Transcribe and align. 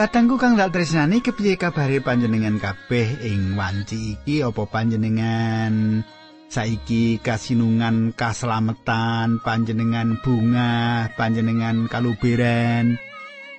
Kadangku 0.00 0.40
kang 0.40 0.56
dak 0.56 0.72
tresnani 0.72 1.20
kepiye 1.20 1.60
kabare 1.60 2.00
panjenengan 2.00 2.56
kabeh 2.56 3.20
ing 3.20 3.52
wanci 3.52 4.16
iki? 4.16 4.40
Apa 4.40 4.64
panjenengan 4.64 6.00
saiki 6.48 7.20
kasinungan 7.20 8.16
kaslametan 8.16 9.44
panjenengan 9.44 10.16
bunga 10.24 11.04
panjenengan 11.20 11.84
kaluberan 11.92 12.96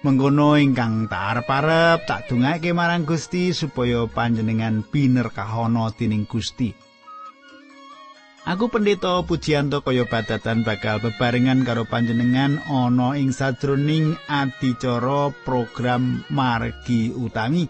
mengkono 0.01 0.57
ingkang 0.57 1.05
tak 1.05 1.45
arep-arep 1.45 2.09
tak 2.09 2.25
dongake 2.25 2.73
marang 2.73 3.05
Gusti 3.05 3.53
supaya 3.53 4.09
panjenengan 4.09 4.81
binerkahono 4.81 5.93
tining 5.93 6.25
Gusti 6.25 6.73
Aku 8.41 8.73
pendeta 8.73 9.21
pujianto 9.21 9.85
kaya 9.85 10.09
badatan 10.09 10.65
bakal 10.65 10.97
bebarengan 10.97 11.61
karo 11.61 11.85
panjenengan 11.85 12.57
ana 12.65 13.13
ing 13.13 13.29
sadroning 13.29 14.17
adicara 14.25 15.29
program 15.45 16.25
margi 16.33 17.13
utami. 17.13 17.69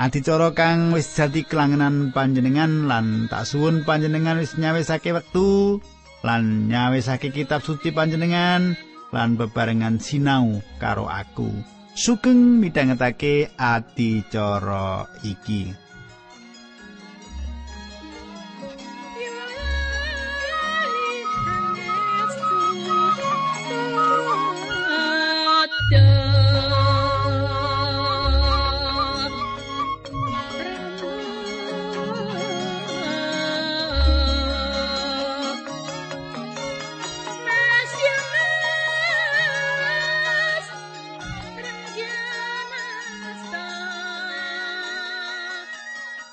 Adicara 0.00 0.56
kang 0.56 0.96
wis 0.96 1.12
dadi 1.12 1.44
kelangenan 1.44 2.16
panjenengan 2.16 2.88
lan 2.88 3.28
tak 3.28 3.44
suwun 3.44 3.84
panjenengan 3.84 4.40
wis 4.40 4.56
nyawisake 4.56 5.12
wektu 5.12 5.78
lan 6.24 6.66
nyawisake 6.72 7.28
kitab 7.28 7.60
suci 7.60 7.92
panjenengan 7.92 8.80
lan 9.12 9.36
bebarengan 9.36 10.00
sinau 10.00 10.64
karo 10.80 11.04
aku. 11.12 11.52
Sugeng 11.92 12.58
midhangetake 12.58 13.52
adicara 13.54 15.06
iki. 15.22 15.83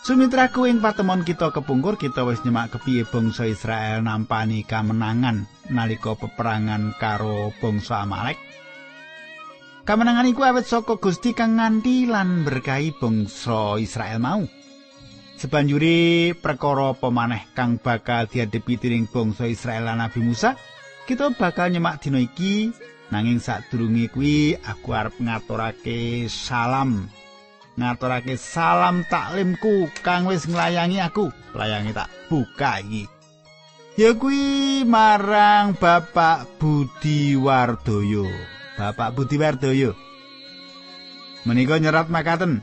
Sumitraku 0.01 0.65
ing 0.65 0.81
patemon 0.81 1.21
kita 1.21 1.53
kepungkur 1.53 1.93
kita 1.93 2.25
wis 2.25 2.41
nyemak 2.41 2.73
kepiye 2.73 3.05
bangsa 3.05 3.45
Israel 3.45 4.01
nampani 4.01 4.65
kamenangan 4.65 5.45
nalika 5.69 6.17
peperangan 6.17 6.97
karo 6.97 7.53
bangsa 7.61 8.01
Amalek. 8.01 8.33
Kamenangan 9.85 10.25
iku 10.25 10.41
awet 10.41 10.65
saka 10.65 10.97
Gusti 10.97 11.37
kang 11.37 11.61
nganti 11.61 12.09
lan 12.09 12.41
berkahi 12.41 12.97
bangsa 12.97 13.77
Israel 13.77 14.17
mau. 14.17 14.41
Sebanjuri 15.37 16.33
perkara 16.33 16.97
pemaneh 16.97 17.53
kang 17.53 17.77
bakal 17.77 18.25
diadepi 18.25 18.81
tiring 18.81 19.05
bangsa 19.05 19.45
Israel 19.45 19.85
lan 19.85 20.01
Nabi 20.01 20.25
Musa, 20.25 20.57
kita 21.05 21.29
bakal 21.37 21.69
nyemak 21.69 22.01
dina 22.01 22.17
iki 22.17 22.73
nanging 23.13 23.37
sadurunge 23.37 24.09
kuwi 24.09 24.57
aku 24.65 24.97
arep 24.97 25.13
ngaturake 25.21 26.25
salam 26.25 27.05
ngaturake 27.81 28.37
salam 28.37 29.01
taklimku 29.09 29.89
kang 30.05 30.29
wis 30.29 30.45
nglayangi 30.45 31.01
aku. 31.01 31.33
Layangi 31.57 31.91
tak 31.97 32.13
buka 32.29 32.79
iki. 32.85 33.09
Ya 33.99 34.15
kuwi 34.15 34.85
marang 34.87 35.75
Bapak 35.75 36.61
Budi 36.61 37.35
Wardoyo. 37.35 38.23
Bapak 38.79 39.17
Budi 39.17 39.35
Wardoyo. 39.35 39.91
Menika 41.43 41.81
nyerat 41.81 42.07
makaten. 42.07 42.61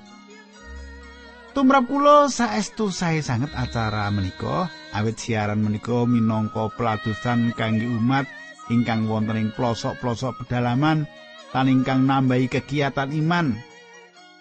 Tumrap 1.52 1.90
kula 1.90 2.30
saestu 2.30 2.94
sae 2.94 3.18
sanget 3.18 3.50
acara 3.58 4.06
menika 4.14 4.70
awit 4.94 5.18
siaran 5.18 5.58
menika 5.58 6.06
minangka 6.06 6.70
peladusan 6.78 7.50
kangge 7.58 7.82
umat 7.82 8.30
ingkang 8.70 9.10
wonten 9.10 9.36
ing 9.36 9.50
pelosok-pelosok 9.56 10.44
pedalaman 10.44 11.08
lan 11.52 11.66
ingkang 11.66 12.04
nambahi 12.04 12.46
kegiatan 12.46 13.10
iman 13.10 13.56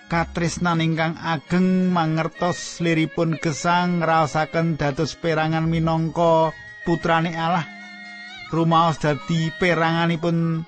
katresnan 0.08 0.80
ingkang 0.80 1.20
ageng 1.20 1.92
mangertos 1.92 2.80
liripun 2.80 3.36
gesang 3.38 4.00
ngraosaken 4.00 4.80
dados 4.80 5.20
perangan 5.20 5.68
minangka 5.68 6.56
putrane 6.88 7.36
Allah. 7.36 7.68
Rumaos 8.48 8.96
dadi 9.04 9.52
peranganipun 9.60 10.64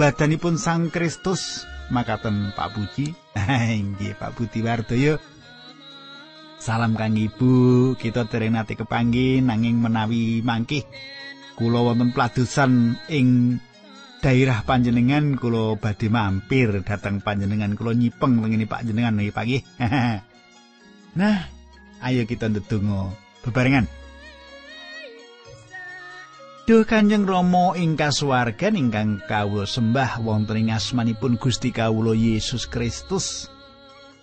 badanipun 0.00 0.56
Sang 0.56 0.88
Kristus. 0.88 1.68
Makaten 1.92 2.56
Pak 2.56 2.72
Puji. 2.72 3.12
Inggih 3.80 4.16
Pak 4.16 4.32
Budi 4.40 4.64
Wardoyo. 4.64 5.20
Salam 6.56 6.96
kang 6.96 7.18
ibu 7.18 7.92
kita 8.00 8.24
dereng 8.24 8.56
nate 8.56 8.78
kepanggih 8.78 9.44
nanging 9.44 9.76
menawi 9.76 10.40
mangkih. 10.40 10.88
Kula 11.52 11.84
wonten 11.84 12.16
pladusan 12.16 12.96
ing 13.12 13.60
daerah 14.22 14.62
panjenengan 14.62 15.34
kula 15.34 15.74
badhe 15.74 16.06
mampir 16.06 16.70
datang 16.86 17.18
panjenengan 17.18 17.74
kula 17.74 17.90
nyipeng 17.90 18.38
ngene 18.38 18.70
Pak 18.70 18.86
jenengan 18.86 19.18
nggih 19.18 19.34
Pak 19.34 19.46
nah, 21.18 21.50
ayo 22.06 22.22
kita 22.22 22.46
ndedonga 22.46 23.10
bebarengan. 23.42 23.90
Duh 26.62 26.86
Kanjeng 26.86 27.26
Rama 27.26 27.74
ing 27.74 27.98
kasuwargan 27.98 28.78
ingkang 28.78 29.18
kawula 29.26 29.66
sembah 29.66 30.22
wonten 30.22 30.62
ing 30.62 30.70
asmanipun 30.70 31.34
Gusti 31.34 31.74
kawula 31.74 32.14
Yesus 32.14 32.70
Kristus. 32.70 33.50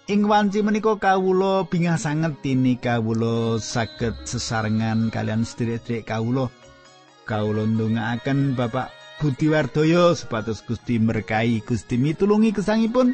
Ing 0.08 0.24
wanci 0.24 0.64
menika 0.64 0.96
kawula 0.96 1.68
bingah 1.68 2.00
sanget 2.00 2.40
tini 2.40 2.80
kawula 2.80 3.60
saged 3.60 4.24
sesarengan 4.24 5.12
kalian 5.12 5.44
sedherek-sedherek 5.44 6.08
kawula. 6.08 6.48
Kawula 7.28 7.68
ndongaaken 7.68 8.56
Bapak 8.56 8.99
Budi 9.19 9.52
Wardoyo 9.52 10.16
supados 10.16 10.63
Gusti 10.63 10.96
merkai 10.96 11.59
Gusti 11.68 12.00
mitulungi 12.00 12.56
kesangipun 12.56 13.12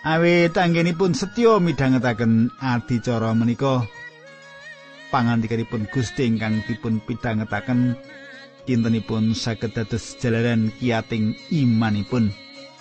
awit 0.00 0.56
anggenipun 0.56 1.12
setya 1.12 1.60
midhangetaken 1.60 2.48
adicara 2.56 3.36
menika. 3.36 3.84
Pangandikanipun 5.12 5.92
Gusti 5.92 6.24
ingkang 6.24 6.64
dipun 6.64 7.04
pidhangetaken. 7.04 8.00
Kintenipun 8.64 9.36
saged 9.36 9.76
dados 9.76 10.16
jalaran 10.16 10.72
kiating 10.80 11.36
imanipun. 11.52 12.32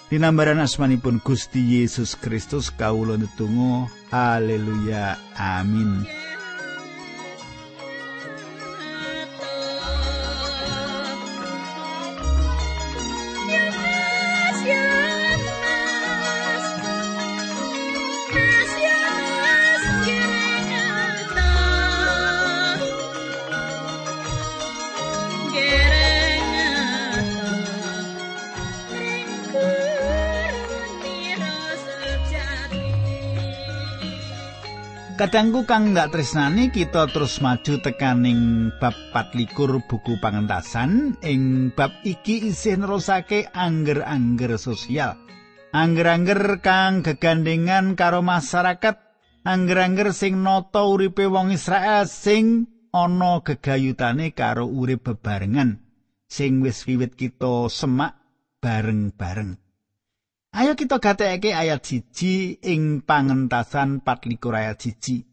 Dinambaran 0.08 0.64
asmanipun 0.64 1.20
Gusti 1.20 1.60
Yesus 1.60 2.16
Kristus 2.16 2.72
kawula 2.72 3.20
netunggal 3.20 3.92
haleluya. 4.16 5.20
Amin 5.36 6.19
Kadangku 35.20 35.68
kang 35.68 35.92
ndak 35.92 36.16
tresnani 36.16 36.72
kita 36.72 37.12
terus 37.12 37.44
maju 37.44 37.76
tekaning 37.84 38.72
bab 38.80 38.96
24 39.12 39.84
buku 39.84 40.16
pangentasan 40.24 41.20
ing 41.20 41.76
bab 41.76 41.92
iki 42.08 42.48
isih 42.48 42.80
nerusake 42.80 43.52
angger-angger 43.52 44.56
sosial. 44.56 45.20
Angger-angger 45.76 46.64
kang 46.64 47.04
gegandengan 47.04 48.00
karo 48.00 48.24
masyarakat, 48.24 48.96
angger-angger 49.44 50.16
sing 50.16 50.40
nata 50.40 50.88
uripe 50.88 51.28
wong 51.28 51.52
Israel 51.52 52.08
sing 52.08 52.72
ana 52.96 53.44
gegayutane 53.44 54.32
karo 54.32 54.72
urip 54.72 55.04
bebarengan 55.04 55.84
sing 56.32 56.64
wis 56.64 56.88
wiwit 56.88 57.20
kita 57.20 57.68
semak 57.68 58.16
bareng-bareng. 58.64 59.69
Ayo 60.50 60.74
kita 60.74 60.98
gatekake 60.98 61.54
ayat 61.54 61.86
siji 61.86 62.58
ing 62.66 63.06
pangentasan 63.06 64.02
24 64.02 64.42
ayat 64.50 64.78
siji. 64.82 65.30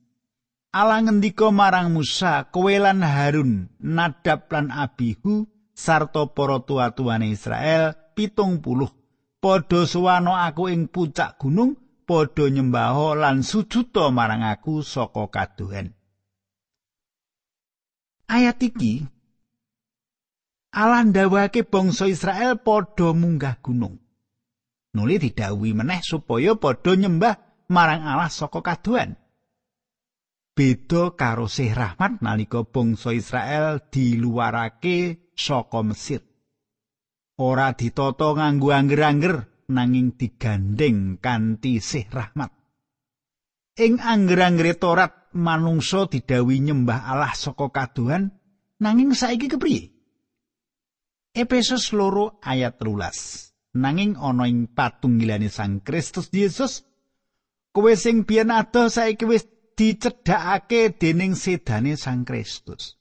Allah 0.77 1.01
ngendika 1.01 1.49
marang 1.49 1.97
Musa, 1.97 2.53
kowe 2.53 2.69
lan 2.69 3.01
Harun, 3.01 3.73
Nadab 3.81 4.45
lan 4.53 4.69
Abihu 4.69 5.49
sarta 5.73 6.29
para 6.29 6.61
tuwa-tuwane 6.61 7.33
Israel 7.33 7.97
pitung 8.13 8.61
puluh. 8.61 8.93
Padha 9.41 9.89
suwano 9.89 10.37
aku 10.37 10.69
ing 10.69 10.93
puncak 10.93 11.41
gunung, 11.41 11.81
padha 12.05 12.53
nyembah 12.53 13.17
lan 13.17 13.41
sujuta 13.41 14.13
marang 14.13 14.45
aku 14.45 14.85
saka 14.85 15.33
kaduhen. 15.33 15.97
Ayat 18.29 18.61
iki 18.61 19.01
Allah 20.77 21.09
ndawake 21.09 21.65
bangsa 21.65 22.05
Israel 22.05 22.61
padha 22.61 23.17
munggah 23.17 23.57
gunung. 23.65 24.06
Nuli 24.97 25.21
didhawuhi 25.21 25.77
meneh 25.77 26.01
supaya 26.01 26.57
padha 26.57 26.97
nyembah 26.97 27.37
marang 27.69 28.03
Allah 28.09 28.33
saka 28.33 28.65
kaduan. 28.65 29.21
Beda 30.57 31.13
karo 31.13 31.53
Sih 31.53 31.69
Rahmat 31.69 32.25
nalika 32.25 32.65
bangsa 32.65 33.13
Israel 33.13 33.93
diluarake 33.93 35.29
saka 35.37 35.85
Mesir. 35.85 36.25
Ora 37.37 37.77
ditata 37.77 38.33
nganggo 38.33 38.73
angger-angger 38.73 39.69
nanging 39.69 40.17
digandeng 40.17 41.21
kanthi 41.21 41.85
Sih 41.85 42.09
Rahmat. 42.09 42.49
Ing 43.77 44.01
angger-anggere 44.01 44.81
Torat 44.81 45.29
manungsa 45.37 46.09
didhawuhi 46.09 46.65
nyembah 46.65 47.05
Allah 47.05 47.37
saka 47.37 47.69
kaduan 47.69 48.33
nanging 48.81 49.13
saiki 49.13 49.53
kepriye? 49.53 49.93
Efesus 51.37 51.93
loro 51.93 52.41
ayat 52.41 52.81
rulas. 52.81 53.53
Nanging 53.77 54.17
ana 54.17 54.49
ing 54.49 54.73
patunggilane 54.73 55.53
Sang 55.53 55.85
Kristus 55.85 56.33
Yesus, 56.33 56.81
kowe 57.77 57.93
sing 57.93 58.25
biyen 58.25 58.49
adoh 58.49 58.89
saiki 58.89 59.29
wis 59.29 59.45
dicedhakake 59.77 60.97
dening 60.97 61.37
sedane 61.37 62.01
Sang 62.01 62.25
Kristus. 62.25 62.97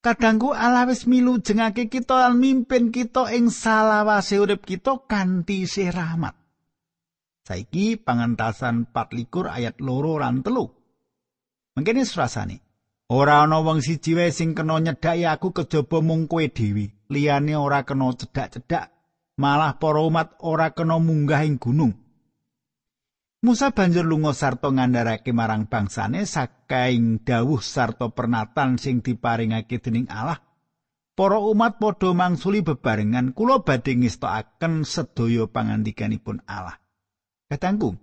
Kadangku 0.00 0.56
Allah 0.56 0.88
wis 0.88 1.04
milu 1.04 1.42
jengake 1.44 1.90
kita 1.92 2.16
lan 2.24 2.40
mimpin 2.40 2.88
kita 2.88 3.28
ing 3.36 3.52
salawase 3.52 4.40
urip 4.40 4.64
kita 4.64 5.04
kanthi 5.04 5.68
sih 5.68 5.92
rahmat. 5.92 6.38
Saiki 7.44 7.98
pangentasan 7.98 8.94
24 8.94 9.50
ayat 9.50 9.76
loro 9.82 10.16
lan 10.22 10.40
telu. 10.40 10.70
Mengkene 11.76 12.06
surasane. 12.06 12.56
Ora 13.10 13.42
ana 13.42 13.58
wong 13.58 13.82
siji 13.82 14.14
wae 14.14 14.30
sing 14.30 14.54
kena 14.54 14.78
nyedhaki 14.78 15.26
aku 15.26 15.50
kejaba 15.50 15.98
mung 15.98 16.30
kowe 16.30 16.46
dhewe. 16.46 16.94
Liyane 17.10 17.58
ora 17.58 17.82
kena 17.82 18.14
cedhak-cedhak, 18.14 18.86
malah 19.40 19.80
para 19.80 20.04
umat 20.04 20.36
ora 20.44 20.76
kena 20.76 21.00
munggah 21.00 21.40
ing 21.48 21.56
gunung. 21.56 21.96
Musa 23.40 23.72
banjur 23.72 24.04
lunga 24.04 24.36
sarta 24.36 24.68
ngandharake 24.68 25.32
marang 25.32 25.64
bangsane 25.64 26.28
sakaing 26.28 27.24
dawuh 27.24 27.64
sarta 27.64 28.12
pernatan 28.12 28.76
sing 28.76 29.00
diparingake 29.00 29.80
dening 29.80 30.04
Allah. 30.12 30.36
Para 31.16 31.40
umat 31.40 31.80
padha 31.80 32.12
mangsuli 32.12 32.60
bebarengan 32.60 33.32
kula 33.32 33.64
badhe 33.64 33.96
ngestokaken 33.96 34.84
sedaya 34.84 35.48
pangandikanipun 35.48 36.44
Allah. 36.44 36.76
Katangku, 37.48 37.96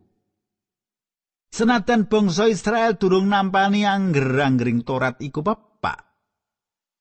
Senatan 1.47 2.11
bangsa 2.11 2.51
Israel 2.51 2.99
durung 2.99 3.31
nampani 3.31 3.87
angger-anggering 3.87 4.83
Torat 4.83 5.21
iku 5.23 5.41
pepak. 5.41 5.66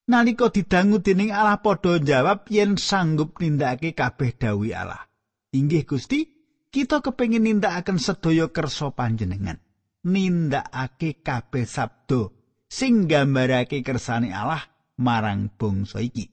Nalika 0.07 0.47
didangu 0.47 1.03
dening 1.03 1.35
Allah 1.35 1.59
padha 1.59 1.99
jawab 1.99 2.47
yen 2.47 2.79
sanggup 2.79 3.43
nindakake 3.43 3.91
kabeh 3.91 4.31
dawuh 4.39 4.71
Allah. 4.71 5.03
Inggih 5.51 5.83
Gusti, 5.83 6.23
kita 6.71 7.03
kepengin 7.03 7.43
nindakaken 7.43 7.99
sedaya 7.99 8.47
kersa 8.47 8.95
panjenengan. 8.95 9.59
Nindakake 10.07 11.19
kabeh 11.19 11.67
sabdo 11.67 12.31
sing 12.71 13.11
gambarake 13.11 13.83
kersane 13.83 14.31
Allah 14.31 14.63
marang 14.95 15.51
bangsa 15.51 15.99
iki. 15.99 16.31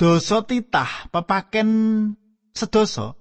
Dosa 0.00 0.40
titah 0.48 1.12
pepaken 1.12 1.68
sedoso 2.56 3.16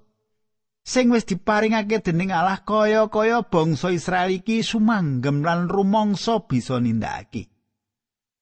sing 0.87 1.11
wis 1.11 1.27
diparingake 1.27 1.99
dening 1.99 2.31
Allah 2.31 2.63
kaya-kaya 2.63 3.43
bangsa 3.43 3.91
Israel 3.91 4.31
iki 4.31 4.63
sumanggem 4.63 5.43
lan 5.43 5.67
rumangsa 5.67 6.47
bisa 6.47 6.79
nindakake. 6.79 7.54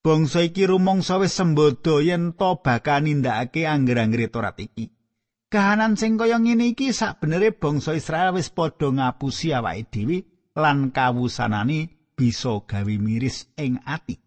Bangsa 0.04 0.44
iki 0.44 0.68
rumangsa 0.68 1.16
wis 1.16 1.32
sembodo 1.32 2.04
yen 2.04 2.36
to 2.36 2.60
bakal 2.60 3.00
nindakake 3.08 3.64
angger-anggere 3.64 4.28
Torat 4.28 4.60
iki. 4.60 4.92
Kahanan 5.48 5.96
sing 5.96 6.20
kaya 6.20 6.44
ngene 6.44 6.76
iki 6.76 6.92
sakbenere 6.92 7.56
bangsa 7.56 7.96
Israel 7.96 8.36
wis 8.36 8.52
padha 8.52 8.92
ngapusi 8.92 9.56
awake 9.56 9.88
dhewe 9.88 10.18
lan 10.60 10.92
kawusanane 10.92 12.12
bisa 12.20 12.68
gawe 12.68 12.96
miris 13.00 13.48
ing 13.56 13.80
ati. 13.88 14.20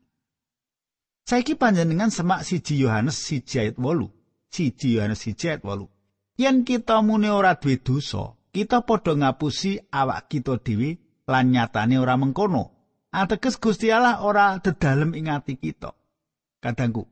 Saiki 1.28 1.61
panjenengan 1.61 2.08
semak 2.08 2.46
siji 2.49 2.81
Yohanes 2.81 3.20
siji 3.20 3.61
ayat 3.61 3.76
8. 3.76 4.08
Siji 4.49 4.96
Yohanes 4.96 5.20
siji 5.20 5.50
ayat 5.52 5.61
8. 5.61 6.40
Yen 6.40 6.64
kita 6.64 7.05
muni 7.05 7.28
ora 7.28 7.52
duwe 7.61 7.82
dosa, 7.84 8.32
kita 8.49 8.81
padha 8.81 9.12
ngapusi 9.12 9.76
awak 9.93 10.32
kita 10.32 10.56
dhewe 10.56 10.96
lan 11.28 11.52
nyatane 11.52 12.00
ora 12.00 12.17
mengkono. 12.17 12.75
Ateges 13.14 13.56
Gusti 13.62 13.92
Allah 13.92 14.24
ora 14.24 14.58
dedalem 14.58 15.14
ing 15.14 15.30
ati 15.30 15.56
kita. 15.56 15.94
Kadangku, 16.58 17.06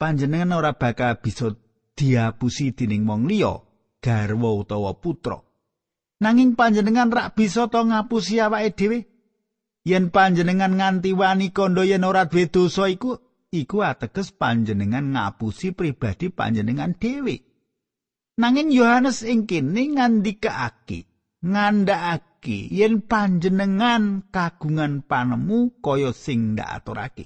panjenengan 0.00 0.56
ora 0.56 0.74
bakal 0.74 1.20
bisa 1.22 1.54
diapusi 1.94 2.74
dening 2.74 3.06
wong 3.06 3.30
liya, 3.30 3.62
garwa 4.02 4.50
utawa 4.58 4.94
putra. 4.98 5.38
Nanging 6.18 6.58
panjenengan 6.58 7.14
rak 7.14 7.38
bisa 7.38 7.70
to 7.70 7.78
ngapusi 7.78 8.42
awake 8.42 8.74
dhewe. 8.74 8.98
Yen 9.86 10.10
panjenengan 10.10 10.74
nganti 10.74 11.14
wani 11.14 11.54
kandha 11.54 11.86
yen 11.86 12.02
ora 12.02 12.26
duwe 12.26 12.50
dosa 12.50 12.90
iku, 12.90 13.16
iku 13.54 13.86
ateges 13.86 14.34
panjenengan 14.34 15.14
ngapusi 15.14 15.72
pribadi 15.72 16.28
panjenengan 16.28 16.98
dhewe. 16.98 17.46
Nanging 18.38 18.70
Yohanes 18.74 19.22
ing 19.26 19.46
kene 19.46 19.98
ngandikaake, 19.98 21.06
ngandhakake 21.42 22.27
yen 22.46 23.02
panjenengan 23.02 24.28
kagungan 24.30 25.02
panemu 25.02 25.74
kaya 25.82 26.14
sing 26.14 26.54
ndak 26.54 26.68
aturake. 26.82 27.24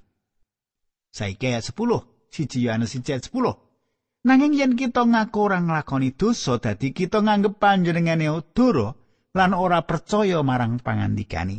Saiki 1.13 1.53
ayat 1.53 1.69
10, 1.69 2.33
siji 2.33 2.65
Yohanes 2.65 2.97
1 2.97 3.05
10. 3.05 3.29
Nanging 4.23 4.55
yen 4.55 4.73
kita 4.79 5.03
ngaku 5.03 5.39
ora 5.43 5.59
nglakoni 5.59 6.15
dosa 6.15 6.57
dadi 6.63 6.95
kita 6.95 7.21
nganggep 7.27 7.59
panjenengane 7.59 8.31
dora 8.55 8.95
lan 9.35 9.51
ora 9.53 9.83
percaya 9.83 10.41
marang 10.47 10.79
pangandikani. 10.79 11.59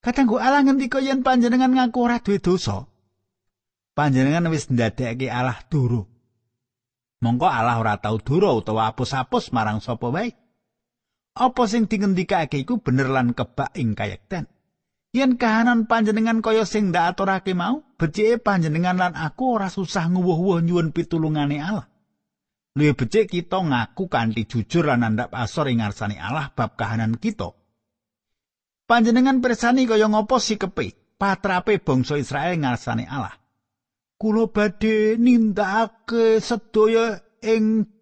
Kadangku 0.00 0.40
Allah 0.40 0.64
ngendika 0.64 1.04
yen 1.04 1.20
panjenengan 1.20 1.76
ngaku 1.76 1.98
ora 2.00 2.16
duwe 2.24 2.40
dosa, 2.40 2.88
panjenengan 3.92 4.48
wis 4.48 4.72
ndadekake 4.72 5.28
Allah 5.28 5.60
doro. 5.68 6.08
Mongko 7.20 7.46
Allah 7.50 7.76
ora 7.82 7.98
tau 7.98 8.16
dura 8.22 8.54
utawa 8.54 8.88
apus-apus 8.94 9.50
marang 9.50 9.82
sapa 9.84 10.08
wae. 10.08 10.47
Apa 11.38 11.70
sing 11.70 11.86
dingendikake 11.86 12.58
iku 12.58 12.82
bener 12.82 13.06
lan 13.06 13.30
kebak 13.30 13.70
ing 13.78 13.94
kayekten. 13.94 14.50
Yen 15.14 15.38
kahanan 15.38 15.86
panjenengan 15.86 16.42
kaya 16.42 16.66
sing 16.66 16.90
ndak 16.90 17.14
aturake 17.14 17.54
mau, 17.54 17.80
becike 17.96 18.42
panjenengan 18.42 18.98
lan 18.98 19.14
aku 19.14 19.56
ora 19.56 19.70
susah 19.70 20.10
nguwuh-uwuh 20.10 20.60
nyuwun 20.60 20.90
pitulungane 20.90 21.62
Allah. 21.62 21.86
Luwih 22.74 22.98
becik 22.98 23.30
kita 23.30 23.62
ngaku 23.62 24.10
kanthi 24.10 24.44
jujur 24.50 24.90
lan 24.90 25.06
andhap 25.06 25.32
asor 25.32 25.70
ing 25.70 25.80
ngarsane 25.80 26.18
Allah 26.18 26.50
bab 26.52 26.74
kahanan 26.74 27.16
kita. 27.16 27.54
Panjenengan 28.84 29.38
persani 29.38 29.86
kaya 29.86 30.10
ngopo 30.10 30.42
sikepe 30.42 31.16
patrape 31.16 31.78
bangsa 31.80 32.18
Israel 32.18 32.58
ngarsane 32.58 33.06
Allah. 33.06 33.38
kula 34.18 34.50
badhe 34.50 35.14
nindakake 35.14 36.42
sedaya 36.42 37.22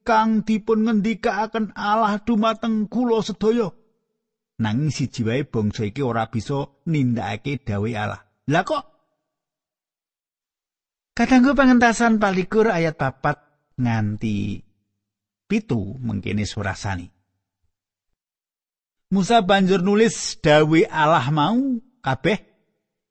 ingkang 0.07 0.47
dipun 0.47 0.87
ngendikaaken 0.87 1.75
Allah 1.75 2.23
dumateng 2.23 2.87
kula 2.87 3.27
sedaya. 3.27 3.75
Nanging 4.63 4.95
siji 4.95 5.27
wae 5.27 5.43
bangsa 5.43 5.83
iki 5.83 5.99
ora 5.99 6.31
bisa 6.31 6.71
nindakake 6.87 7.59
dawuh 7.67 7.91
Allah. 7.99 8.23
Lah 8.47 8.63
kok 8.63 8.95
Kadangku 11.17 11.59
pengentasan 11.59 12.23
palikur 12.23 12.71
ayat 12.71 12.95
papat 12.95 13.41
nganti 13.83 14.63
pitu 15.51 15.99
mengkini 15.99 16.47
surasani. 16.47 17.11
Musa 19.11 19.43
banjur 19.43 19.83
nulis 19.83 20.39
dawe 20.39 20.81
Allah 20.87 21.27
mau 21.35 21.83
kabeh 22.05 22.39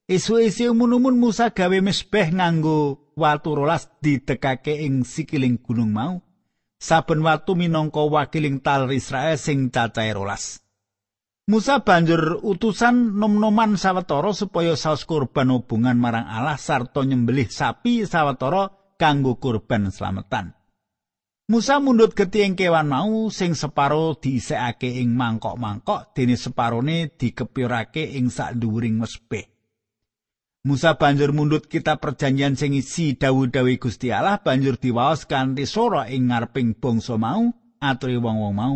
Isu-isu 0.06 0.70
umun-umun 0.70 1.18
Musa 1.18 1.50
gawe 1.50 1.82
mesbeh 1.82 2.30
nganggo 2.30 3.10
watu 3.18 3.58
rolas 3.58 3.90
didekake 4.06 4.86
ing 4.86 5.02
sikiling 5.02 5.58
gunung 5.58 5.90
mau. 5.90 6.25
Saben 6.86 7.26
watu 7.26 7.58
minangka 7.58 8.06
wakiling 8.06 8.62
tal 8.62 8.94
Israel 8.94 9.42
sing 9.42 9.74
cacahe 9.74 10.14
rolas. 10.14 10.62
Musa 11.50 11.82
banjur 11.82 12.38
utusan 12.46 13.18
nom-noman 13.18 13.74
sawetara 13.74 14.38
supaya 14.38 14.78
saus 14.78 15.02
kurban 15.10 15.50
hubungan 15.50 15.98
marang 15.98 16.30
Allah 16.30 16.62
sarta 16.62 17.02
nyembelih 17.02 17.50
sapi 17.50 18.06
sawetara 18.06 18.70
kanggo 19.02 19.42
kurban 19.42 19.90
slametan. 19.90 20.54
Musa 21.50 21.82
mundut 21.82 22.14
geti 22.14 22.46
ing 22.46 22.54
kewan 22.54 22.86
mau 22.86 23.34
sing 23.34 23.58
separo 23.58 24.14
diisekake 24.22 25.02
ing 25.02 25.18
mangkok-mangkok 25.18 26.14
dene 26.14 26.38
separone 26.38 27.18
dikepirake 27.18 28.14
ing 28.14 28.30
sak 28.30 28.62
dhuwuring 28.62 29.02
mesbeh. 29.02 29.55
Musa 30.66 30.98
banjur 30.98 31.30
mundut 31.30 31.70
kitab 31.70 32.02
perjanjian 32.02 32.58
sing 32.58 32.74
isi 32.74 33.14
dawuh-dawuh 33.14 33.78
Gusti 33.78 34.10
Allah 34.10 34.42
banjur 34.42 34.82
diwaos 34.82 35.30
kanthi 35.30 35.70
sora 35.70 36.10
ing 36.10 36.34
ngareping 36.34 36.74
bangsa 36.82 37.22
mau 37.22 37.54
aturi 37.78 38.18
wong-wong 38.18 38.54
mau 38.58 38.76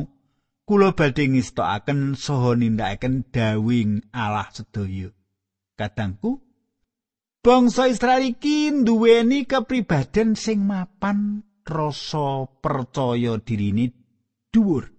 kula 0.69 0.93
badhe 0.93 1.25
ngestokaken 1.33 2.13
saha 2.13 2.53
nindakaken 2.53 3.25
dawing 3.33 4.05
Allah 4.13 4.45
sedaya 4.53 5.09
kadangku 5.73 6.45
bangsa 7.41 7.89
Israel 7.89 8.21
iki 8.21 8.69
duweni 8.85 9.49
kepribadian 9.49 10.37
sing 10.37 10.69
mapan 10.69 11.41
rasa 11.65 12.49
percaya 12.61 13.37
dirine 13.41 13.93
dhuwur. 14.53 14.89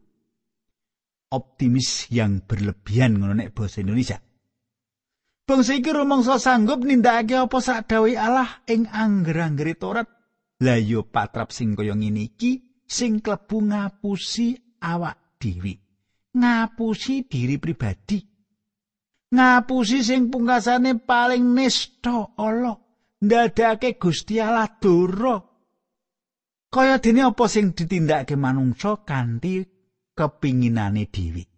Optimis 1.30 2.10
yang 2.10 2.42
berlebihan 2.42 3.18
ngono 3.22 3.38
nek 3.38 3.54
basa 3.54 3.82
Indonesia. 3.86 4.18
Bangsa 5.50 5.74
iki 5.74 5.90
rumangsa 5.90 6.38
sanggup 6.38 6.86
nindakake 6.86 7.34
apa 7.34 7.58
sak 7.58 7.90
dawuh 7.90 8.14
Allah 8.14 8.62
ing 8.70 8.86
angger-anggere 8.86 9.74
Taurat. 9.74 10.06
Lah 10.62 10.78
yo 10.78 11.10
patrap 11.10 11.50
sing 11.50 11.74
kaya 11.74 11.98
ngene 11.98 12.30
iki 12.30 12.78
sing 12.86 13.18
klebu 13.18 13.58
ngapusi 13.66 14.54
awak 14.78 15.42
dhewe. 15.42 15.74
Ngapusi 16.38 17.26
diri 17.26 17.58
pribadi. 17.58 18.22
Ngapusi 19.34 20.06
sing 20.06 20.30
pungkasane 20.30 21.02
paling 21.02 21.42
nista 21.50 22.30
Allah. 22.38 22.78
Ndadake 23.18 23.98
Gusti 23.98 24.38
Allah 24.38 24.70
doro. 24.78 25.66
Kaya 26.70 27.02
dene 27.02 27.26
apa 27.26 27.50
sing 27.50 27.74
ditindakake 27.74 28.38
manungsa 28.38 29.02
kanthi 29.02 29.66
kepinginane 30.14 31.10
dhewe. 31.10 31.49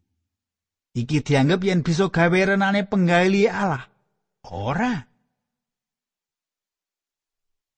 Iki 0.93 1.25
dianggep 1.25 1.61
yen 1.65 1.81
bisa 1.81 2.13
gawe 2.13 2.41
renane 2.53 2.85
penggali 2.85 3.49
Allah. 3.49 3.89
Ora. 4.53 5.01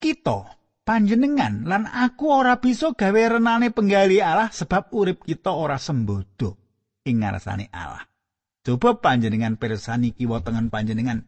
Kita 0.02 0.38
panjenengan 0.83 1.62
lan 1.62 1.87
aku 1.87 2.26
ora 2.26 2.59
bisa 2.59 2.90
gawe 2.90 3.38
renane 3.38 3.71
penggali 3.71 4.18
Allah 4.18 4.50
sebab 4.50 4.90
urip 4.90 5.23
kita 5.23 5.54
ora 5.54 5.78
sembodo 5.78 6.59
ing 7.06 7.23
ngarsane 7.23 7.71
Allah. 7.71 8.02
Coba 8.66 8.99
panjenengan 8.99 9.62
pirsani 9.62 10.11
kiwa 10.11 10.42
tengen 10.42 10.75
panjenengan. 10.75 11.23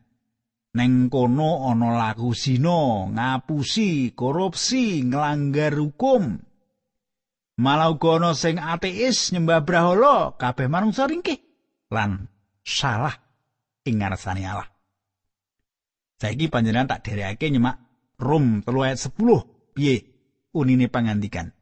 Neng 0.76 1.08
kono 1.08 1.70
ana 1.70 1.96
laku 1.96 2.36
sino, 2.36 3.08
ngapusi, 3.08 4.12
korupsi, 4.12 5.06
nglanggar 5.06 5.72
hukum. 5.72 6.36
Malah 7.56 7.94
uga 7.94 8.20
ana 8.20 8.30
sing 8.36 8.60
ateis 8.60 9.32
nyembah 9.32 9.64
brahala, 9.64 10.36
kabeh 10.36 10.68
manungsa 10.68 11.08
ringkih 11.08 11.45
lan 11.92 12.26
salah 12.62 13.14
ing 13.86 14.02
ngarsane 14.02 14.42
Allah. 14.46 14.68
Saiki 16.16 16.48
panjenengan 16.48 16.96
tak 16.96 17.04
derekake 17.06 17.52
nyemak 17.52 17.76
Rom 18.16 18.64
3 18.64 18.86
ayat 18.88 18.98
10. 18.98 19.76
Piye 19.76 19.96
unine 20.56 20.88
pangandikan? 20.88 21.52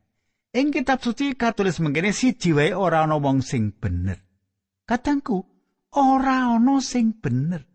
Ing 0.54 0.70
kitab 0.70 1.02
suci 1.02 1.34
katulis 1.34 1.82
mengkene 1.82 2.14
siji 2.14 2.54
wae 2.54 2.70
ora 2.70 3.02
ana 3.02 3.18
wong 3.18 3.42
sing 3.42 3.74
bener. 3.74 4.22
Katangku, 4.86 5.42
ora 5.98 6.54
ana 6.54 6.78
sing 6.78 7.18
bener. 7.18 7.74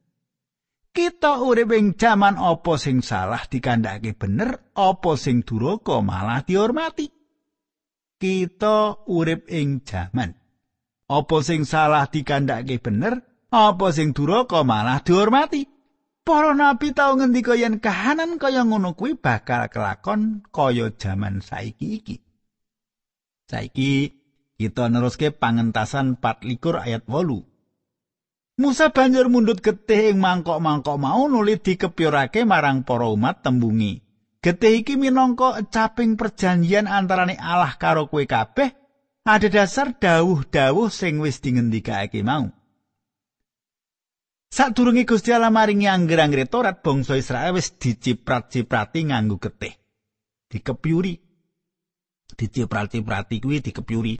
kita 0.89 1.39
urip 1.45 1.69
ing 1.71 1.95
jaman 1.95 2.35
apa 2.35 2.75
sing 2.75 3.05
salah 3.05 3.45
dikandhake 3.45 4.17
bener 4.17 4.73
apa 4.73 5.15
sing 5.15 5.45
duraka 5.45 6.01
malah 6.01 6.41
dihormati 6.43 7.07
kita 8.19 9.07
urip 9.07 9.47
ing 9.47 9.85
jaman 9.85 10.35
apa 11.09 11.37
sing 11.41 11.65
salah 11.65 12.05
dikandhake 12.05 12.77
bener 12.77 13.25
apa 13.49 13.89
sing 13.89 14.13
duraka 14.13 14.61
malah 14.61 15.01
dihormati. 15.01 15.65
Para 16.21 16.53
nabi 16.53 16.93
tau 16.93 17.17
ngendika 17.17 17.57
yen 17.57 17.81
kahanan 17.81 18.37
kaya 18.37 18.61
ngono 18.61 18.93
kuwi 18.93 19.17
bakal 19.17 19.65
kelakon 19.73 20.45
kaya 20.53 20.93
jaman 20.93 21.41
saiki 21.41 21.87
iki. 21.97 22.15
Saiki 23.49 24.13
kita 24.61 24.93
neruske 24.93 25.33
pangentasan 25.33 26.21
24 26.21 26.85
ayat 26.85 27.03
8 27.09 28.61
Musa 28.61 28.91
banjur 28.91 29.31
mundut 29.31 29.63
getih 29.63 30.13
ing 30.13 30.19
mangkok-mangkok 30.19 30.99
mau 30.99 31.25
nuli 31.31 31.57
dikepyurake 31.57 32.43
marang 32.45 32.85
para 32.85 33.09
umat 33.09 33.41
tembungi. 33.41 34.03
Getih 34.43 34.83
iki 34.83 34.99
minangka 34.99 35.63
caping 35.65 36.19
perjanjian 36.19 36.85
antarane 36.85 37.39
Allah 37.39 37.73
karo 37.79 38.11
kowe 38.11 38.21
kabeh 38.21 38.78
ada 39.29 39.45
dasar 39.45 39.93
dawuh-dawuh 39.93 40.89
sing 40.89 41.21
wis 41.21 41.37
dingendikake 41.37 42.25
mau. 42.25 42.49
Sadurunge 44.49 45.05
Gusti 45.05 45.29
Allah 45.29 45.53
maringi 45.53 45.85
angger-anggere 45.85 46.49
Torat 46.49 46.81
bangsa 46.81 47.13
Israel 47.13 47.53
wis 47.53 47.77
diciprat-ciprati 47.77 49.13
nganggo 49.13 49.37
getih. 49.37 49.77
Dikepyuri. 50.49 51.13
Diciprat-ciprati 52.33 53.37
kuwi 53.37 53.61
dikepyuri. 53.61 54.17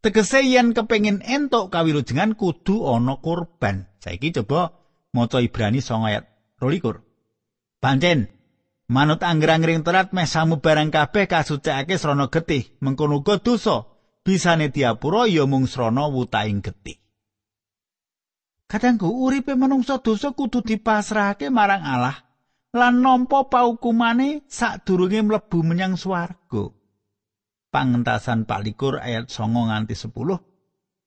Tegese 0.00 0.40
yen 0.40 0.72
kepengin 0.72 1.20
entuk 1.20 1.68
kawilujengan 1.68 2.40
kudu 2.40 2.88
ana 2.88 3.20
kurban. 3.20 3.92
Saiki 4.00 4.32
coba 4.40 4.72
maca 5.12 5.44
Ibrani 5.44 5.84
9 5.84 6.08
ayat 6.08 6.24
22. 6.60 7.04
Pancen 7.84 8.32
manut 8.88 9.20
angger-anggering 9.20 9.84
terat 9.84 10.16
meh 10.16 10.24
samu 10.24 10.64
barang 10.64 10.88
kabeh 10.88 11.28
kasucikake 11.28 12.00
srana 12.00 12.32
getih, 12.32 12.72
mengkono 12.80 13.20
uga 13.20 13.40
dosa 13.40 13.93
bisane 14.24 14.72
diapura 14.72 15.28
ya 15.28 15.44
mung 15.44 15.68
srana 15.68 16.08
wutaing 16.08 16.64
getih. 16.64 16.98
Kadangku 18.64 19.06
uripe 19.06 19.52
manungsa 19.54 20.00
dosa 20.00 20.32
kudu 20.32 20.64
dipasrahake 20.64 21.52
marang 21.52 21.84
Allah 21.84 22.16
lan 22.72 23.04
nampa 23.04 23.46
paukumane 23.46 24.48
sadurunge 24.48 25.20
mlebu 25.22 25.60
menyang 25.62 25.94
swarga. 25.94 26.72
pangentasan 27.74 28.46
palikur 28.46 29.02
ayat 29.02 29.26
songo 29.34 29.66
nganti 29.66 29.98
10 29.98 30.14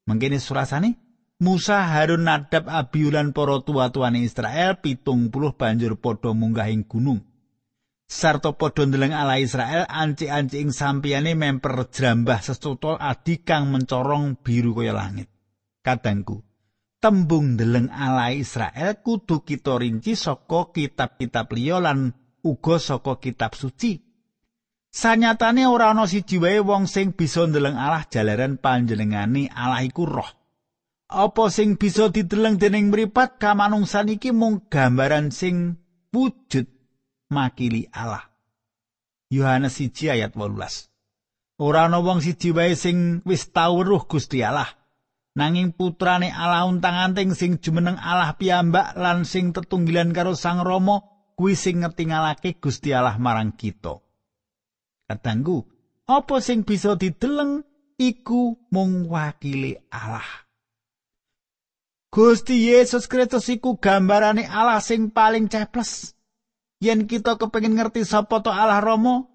mengkini 0.03 0.35
surasane 0.35 0.99
Musa 1.39 1.85
Harun 1.87 2.27
Nadab 2.27 2.67
Abiulan 2.67 3.31
para 3.31 3.61
tua-tuane 3.63 4.25
Israel 4.25 4.81
pitung 4.83 5.29
puluh 5.31 5.55
banjur 5.55 5.95
padha 5.95 6.35
munggah 6.35 6.67
ing 6.67 6.83
gunung 6.83 7.23
sarta 8.07 8.55
padha 8.55 8.87
ndeleng 8.87 9.11
ala 9.11 9.35
Israel 9.35 9.83
anci-anci 9.83 10.63
ing 10.63 10.71
sampiyane 10.71 11.35
memper 11.35 11.91
jrambah 11.91 12.39
sesutol 12.39 12.95
adi 12.95 13.43
kang 13.43 13.67
mencorong 13.67 14.39
biru 14.39 14.71
kaya 14.71 14.95
langit 14.95 15.27
kadangku 15.83 16.39
tembung 17.03 17.59
ndeleng 17.59 17.91
ala 17.91 18.31
Israel 18.31 19.03
kudu 19.03 19.43
kita 19.43 19.75
rinci 19.75 20.15
saka 20.15 20.71
kitab-kitab 20.71 21.51
liya 21.51 21.83
lan 21.83 22.15
uga 22.47 22.79
saka 22.79 23.19
kitab 23.19 23.59
suci 23.59 24.07
Sanyatane 24.87 25.67
ora 25.69 25.93
ana 25.93 26.09
siji 26.09 26.41
wae 26.41 26.57
wong 26.63 26.89
sing 26.89 27.13
bisa 27.13 27.45
ndeleng 27.45 27.77
Allah 27.77 28.07
jalaran 28.09 28.57
panjenengane 28.57 29.45
Allah 29.51 29.85
iku 29.85 30.09
roh. 30.09 30.31
Apa 31.05 31.53
sing 31.53 31.77
bisa 31.77 32.09
dideleng 32.09 32.57
dening 32.57 32.89
mripat 32.89 33.37
kamanungsan 33.37 34.09
iki 34.17 34.33
mung 34.33 34.65
gambaran 34.65 35.29
sing 35.29 35.77
wujud 36.09 36.65
makili 37.31 37.87
Allah. 37.91 38.25
Yohanes 39.27 39.75
1 39.79 40.13
ayat 40.13 40.31
18. 40.35 40.87
Ora 41.57 41.89
ana 41.89 41.97
wong 41.99 42.21
siji 42.21 42.53
wae 42.53 42.77
sing 42.77 43.25
wis 43.25 43.49
tau 43.49 43.81
weruh 43.81 44.05
Gusti 44.05 44.45
Allah. 44.45 44.69
Nanging 45.37 45.73
putrane 45.73 46.33
Allah 46.33 46.65
untang-anting 46.65 47.37
sing 47.37 47.61
jumeneng 47.61 47.97
Allah 47.97 48.33
piyambak 48.37 48.97
lan 48.97 49.21
sing 49.25 49.53
tetunggilan 49.53 50.09
karo 50.09 50.33
Sang 50.33 50.65
Rama 50.65 51.05
kuwi 51.37 51.53
sing 51.53 51.85
ngetingalake 51.85 52.57
Gusti 52.57 52.89
Allah 52.93 53.21
marang 53.21 53.53
kita. 53.53 54.01
Katanggu, 55.05 55.61
apa 56.09 56.41
sing 56.41 56.65
bisa 56.65 56.97
dideleng 56.97 57.61
iku 58.01 58.57
mung 58.73 59.09
wakili 59.13 59.77
Allah. 59.93 60.25
Gusti 62.09 62.73
Yesus 62.73 63.05
Kristus 63.05 63.45
iku 63.53 63.77
gambarane 63.77 64.49
Allah 64.49 64.81
sing 64.81 65.13
paling 65.13 65.49
ceples. 65.53 66.16
Yen 66.77 67.09
kita 67.09 67.41
kepengin 67.41 67.73
ngerti 67.73 68.05
sapa 68.05 68.41
to 68.45 68.53
Allah 68.53 68.81
Rama, 68.83 69.25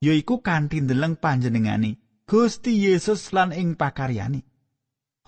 yaiku 0.00 0.40
kanthi 0.40 0.80
ndeleng 0.80 1.20
panjenengane 1.20 2.00
Gusti 2.24 2.76
Yesus 2.88 3.32
lan 3.36 3.52
ing 3.52 3.76
pakaryane. 3.76 4.44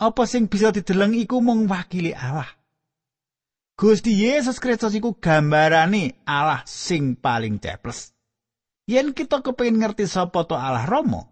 Apa 0.00 0.24
sing 0.24 0.48
bisa 0.48 0.72
dideleng 0.72 1.12
iku 1.12 1.44
mung 1.44 1.68
wakili 1.68 2.16
Allah. 2.16 2.48
Gusti 3.76 4.16
Yesus 4.16 4.60
Kristus 4.60 4.96
iku 4.96 5.16
gambarane 5.16 6.24
Allah 6.24 6.64
sing 6.64 7.16
paling 7.16 7.60
ceples. 7.60 8.12
yen 8.90 9.14
kita 9.14 9.38
kepengin 9.46 9.78
ngerti 9.78 10.10
sapa 10.10 10.42
to 10.50 10.58
Allah 10.58 10.82
Rama 10.82 11.30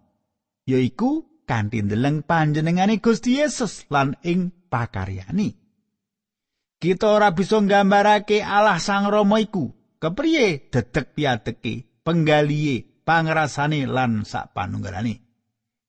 yaiku 0.63 1.27
kanthi 1.43 1.83
ndeleng 1.83 2.23
panjenengane 2.23 3.03
Gusti 3.03 3.43
Yesus 3.43 3.83
lan 3.91 4.15
ing 4.23 4.55
pakaryani 4.71 5.59
kita 6.79 7.11
ora 7.11 7.35
bisa 7.35 7.59
nggambarake 7.59 8.39
Allah 8.39 8.79
Sang 8.79 9.11
Rama 9.11 9.43
iku 9.43 9.75
kepriye 9.99 10.71
dedek 10.71 11.13
piadeke 11.13 12.01
penggalihe 12.01 13.03
pangrasane 13.05 13.85
lan 13.85 14.25
sak 14.25 14.55
panunggalane. 14.55 15.21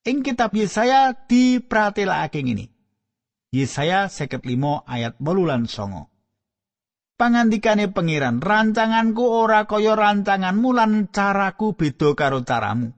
Ing 0.05 0.27
kitab 0.27 0.53
Yesaya 0.53 1.15
dipratelakake 1.15 2.41
ngene. 2.43 2.67
Yesaya 3.51 4.07
55 4.07 4.87
ayat 4.87 5.15
8 5.19 5.49
lan 5.49 5.67
9 5.67 6.11
pangandikane 7.21 7.93
pangeran 7.93 8.41
rancanganku 8.41 9.21
ora 9.21 9.69
kaya 9.69 9.93
rancanganmu 9.93 10.73
lan 10.73 11.13
caraku 11.13 11.77
beda 11.77 12.17
karo 12.17 12.41
caramu. 12.49 12.97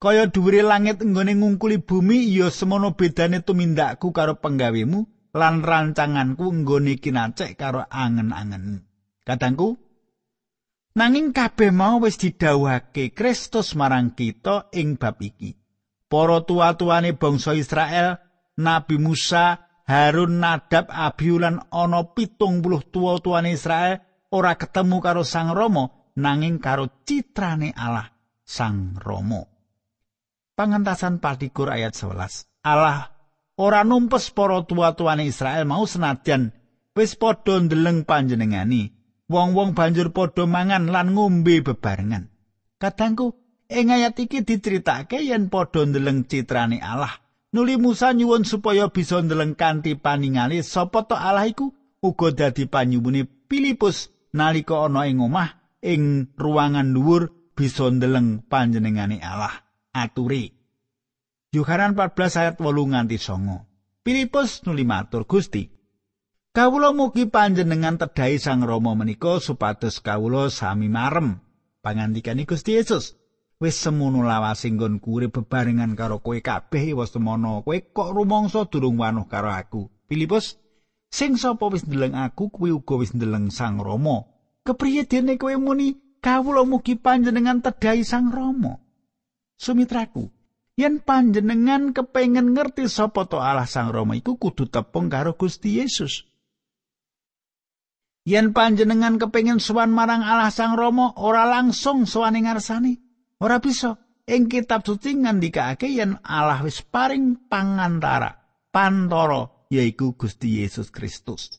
Kaya 0.00 0.32
dhuwure 0.32 0.64
langit 0.64 1.04
nggone 1.04 1.36
ngungkuli 1.36 1.84
bumi 1.84 2.32
ya 2.32 2.48
semono 2.48 2.96
bedane 2.96 3.44
tumindakku 3.44 4.10
karo 4.10 4.40
penggawemu 4.40 5.04
lan 5.36 5.60
rancanganku 5.60 6.64
nggone 6.64 6.96
kinacek 6.96 7.60
karo 7.60 7.84
angen-angen. 7.92 8.88
Kadangku 9.22 9.76
Nanging 10.92 11.32
kabeh 11.32 11.72
mau 11.72 12.04
wis 12.04 12.20
didhawuhake 12.20 13.16
Kristus 13.16 13.72
marang 13.72 14.12
kita 14.12 14.68
ing 14.76 15.00
bab 15.00 15.16
iki. 15.24 15.56
Para 16.04 16.44
tuwa-tuwane 16.44 17.16
bangsa 17.16 17.56
Israel, 17.56 18.20
Nabi 18.60 19.00
Musa, 19.00 19.72
Harun, 19.88 20.36
Nadab, 20.36 20.92
Abihu 20.92 21.40
lan 21.40 21.64
ana 21.72 22.12
pitung 22.12 22.60
puluh 22.60 22.84
tuwa-tuwane 22.84 23.56
Israel 23.56 24.04
ora 24.28 24.52
ketemu 24.60 25.00
karo 25.00 25.24
Sang 25.24 25.56
Rama 25.56 26.12
nanging 26.20 26.60
karo 26.60 27.04
citrane 27.08 27.72
Allah 27.72 28.12
Sang 28.44 28.92
Rama. 29.00 29.48
Pangentasan 30.52 31.24
partikur 31.24 31.72
ayat 31.72 31.96
11. 31.96 32.44
Allah 32.68 33.16
ora 33.56 33.80
numpes 33.80 34.28
para 34.28 34.60
tuwa-tuwane 34.60 35.24
Israel 35.24 35.64
mau 35.64 35.88
senadyan 35.88 36.52
wis 36.92 37.16
padha 37.16 37.56
ndeleng 37.56 38.04
panjenengani. 38.04 39.01
Wong-wong 39.32 39.72
banjur 39.72 40.12
padha 40.12 40.44
mangan 40.44 40.92
lan 40.92 41.16
ngombe 41.16 41.64
bebarengan. 41.64 42.28
Kadangku, 42.76 43.32
ing 43.72 43.88
ayat 43.88 44.20
iki 44.20 44.44
diceritake 44.44 45.24
yen 45.24 45.48
padha 45.48 45.88
ndeleng 45.88 46.28
citrane 46.28 46.78
Allah. 46.84 47.16
Nuli 47.52 47.76
Musa 47.80 48.12
nyuwun 48.12 48.44
supaya 48.44 48.88
bisa 48.92 49.20
ndeleng 49.20 49.56
kanthi 49.56 49.96
paningali 49.96 50.60
sapa 50.64 51.04
to 51.04 51.16
Allah 51.16 51.48
iku 51.48 51.72
uga 52.00 52.32
dadi 52.32 52.64
panyuwune 52.64 53.28
Filipus 53.48 54.08
nalika 54.32 54.88
ana 54.88 55.04
ing 55.04 55.20
omah 55.20 55.60
ing 55.84 56.32
ruangan 56.40 56.96
dhuwur 56.96 57.52
bisa 57.52 57.88
ndeleng 57.92 58.48
panjenengane 58.48 59.20
Allah. 59.20 59.52
Aturi. 59.92 60.48
Yohanan 61.52 61.92
14 61.92 62.40
ayat 62.40 62.54
8 62.56 62.64
nganti 62.64 63.20
9. 63.20 64.00
Filipus 64.02 64.64
nuli 64.64 64.88
matur 64.88 65.28
Gusti, 65.28 65.68
Kawula 66.52 66.92
mugi 66.92 67.24
panjenengan 67.24 67.96
tedhai 67.96 68.36
Sang 68.36 68.60
Rama 68.60 68.92
menika 68.92 69.40
supados 69.40 70.04
kawula 70.04 70.52
sami 70.52 70.84
marem. 70.84 71.40
Pangandikane 71.80 72.44
Gusti 72.44 72.76
Yesus, 72.76 73.16
wis 73.56 73.80
semono 73.80 74.20
lawas 74.20 74.60
nggon 74.68 75.00
kuwi 75.00 75.32
bebarengan 75.32 75.96
karo 75.96 76.20
kowe 76.20 76.36
kabeh 76.44 76.92
wis 76.92 77.08
semono. 77.08 77.64
Kowe 77.64 77.80
kok 77.80 78.12
rumangsa 78.12 78.68
durung 78.68 79.00
wanuh 79.00 79.24
karo 79.32 79.48
aku. 79.48 79.88
Filipus, 80.12 80.60
sing 81.08 81.40
sapa 81.40 81.72
wis 81.72 81.88
ndeleng 81.88 82.12
aku 82.20 82.52
kuwi 82.52 82.68
uga 82.68 83.00
wis 83.00 83.16
ndeleng 83.16 83.48
Sang 83.48 83.80
Rama. 83.80 84.28
Kepriye 84.60 85.08
dene 85.08 85.40
kowe 85.40 85.56
muni 85.56 86.20
kawula 86.20 86.68
mugi 86.68 87.00
panjenengan 87.00 87.64
tedhai 87.64 88.04
Sang 88.04 88.28
Rama? 88.28 88.76
Sumitraku, 89.56 90.28
yen 90.76 91.00
panjenengan 91.00 91.96
kepengin 91.96 92.52
ngerti 92.52 92.92
sapa 92.92 93.24
to 93.24 93.40
Allah 93.40 93.64
Sang 93.64 93.88
Rama 93.88 94.20
iku 94.20 94.36
kudu 94.36 94.68
tepung 94.68 95.08
karo 95.08 95.32
Gusti 95.32 95.80
Yesus. 95.80 96.28
Yen 98.22 98.54
panjenengan 98.54 99.18
kepengin 99.18 99.58
sowan 99.58 99.90
marang 99.90 100.22
Allah 100.22 100.54
Sang 100.54 100.78
Rama 100.78 101.10
ora 101.18 101.42
langsung 101.42 102.06
sowan 102.06 102.38
ing 102.38 102.46
ngarsane, 102.46 103.02
ora 103.42 103.58
bisa. 103.58 103.98
Ing 104.22 104.46
kitab 104.46 104.86
suci 104.86 105.18
ngandikake 105.18 105.90
yen 105.90 106.14
Allah 106.22 106.62
wis 106.62 106.86
paring 106.86 107.50
pangantara, 107.50 108.38
pantoro 108.70 109.66
yaiku 109.66 110.14
Gusti 110.14 110.62
Yesus 110.62 110.94
Kristus. 110.94 111.58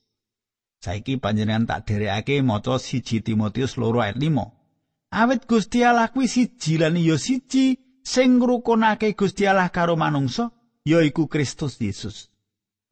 Saiki 0.80 1.19
panjenengan 1.19 1.67
tak 1.67 1.91
derekake 1.91 2.39
maca 2.39 2.80
siji 2.80 3.19
Timotius 3.19 3.76
loro 3.76 3.99
ayat 3.99 4.15
5. 4.15 5.12
Awit 5.12 5.43
Gusti 5.43 5.84
Allah 5.84 6.08
kuwi 6.15 6.32
siji 6.32 6.80
lan 6.80 6.95
ya 6.95 7.19
siji 7.19 7.76
sing 7.99 8.39
ngrukunake 8.39 9.12
Gusti 9.12 9.43
Allah 9.43 9.67
karo 9.67 9.99
manungsa 9.99 10.56
yaiku 10.88 11.28
Kristus 11.28 11.76
Yesus. 11.84 12.32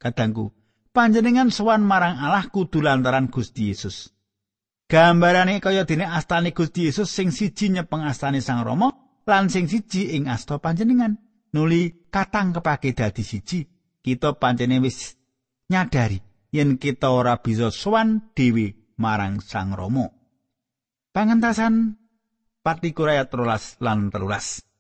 Kadangku, 0.04 0.52
panjenengan 0.92 1.50
sowan 1.50 1.84
marang 1.84 2.20
Allah 2.20 2.48
kudu 2.52 2.84
lantaran 2.84 3.32
Gusti 3.32 3.72
Yesus. 3.72 4.12
Gambarane 4.92 5.64
kaya 5.64 5.88
dene 5.88 6.04
astane 6.04 6.52
Gusti 6.52 6.92
Yesus 6.92 7.08
sing 7.08 7.32
siji 7.32 7.72
nyepeng 7.72 8.04
astane 8.04 8.44
Sang 8.44 8.60
Rama 8.68 8.92
lan 9.24 9.48
sing 9.48 9.72
siji 9.72 10.12
ing 10.20 10.28
asta 10.28 10.60
panjenengan. 10.60 11.16
Nuli 11.56 12.08
katang 12.12 12.52
kepake 12.56 12.92
dadi 12.96 13.24
siji. 13.24 13.64
Kita 14.02 14.36
pancene 14.36 14.84
wis 14.84 15.16
nyadari 15.72 16.20
yen 16.52 16.76
kita 16.76 17.12
ora 17.12 17.40
bisa 17.40 17.72
sowan 17.72 18.36
dhewe 18.36 18.96
marang 19.00 19.40
Sang 19.40 19.72
Rama. 19.72 20.12
Pangentasan 21.12 21.96
partikur 22.64 23.12
ayat 23.12 23.32
13 23.32 23.84
lan 23.84 24.12
13. 24.12 24.71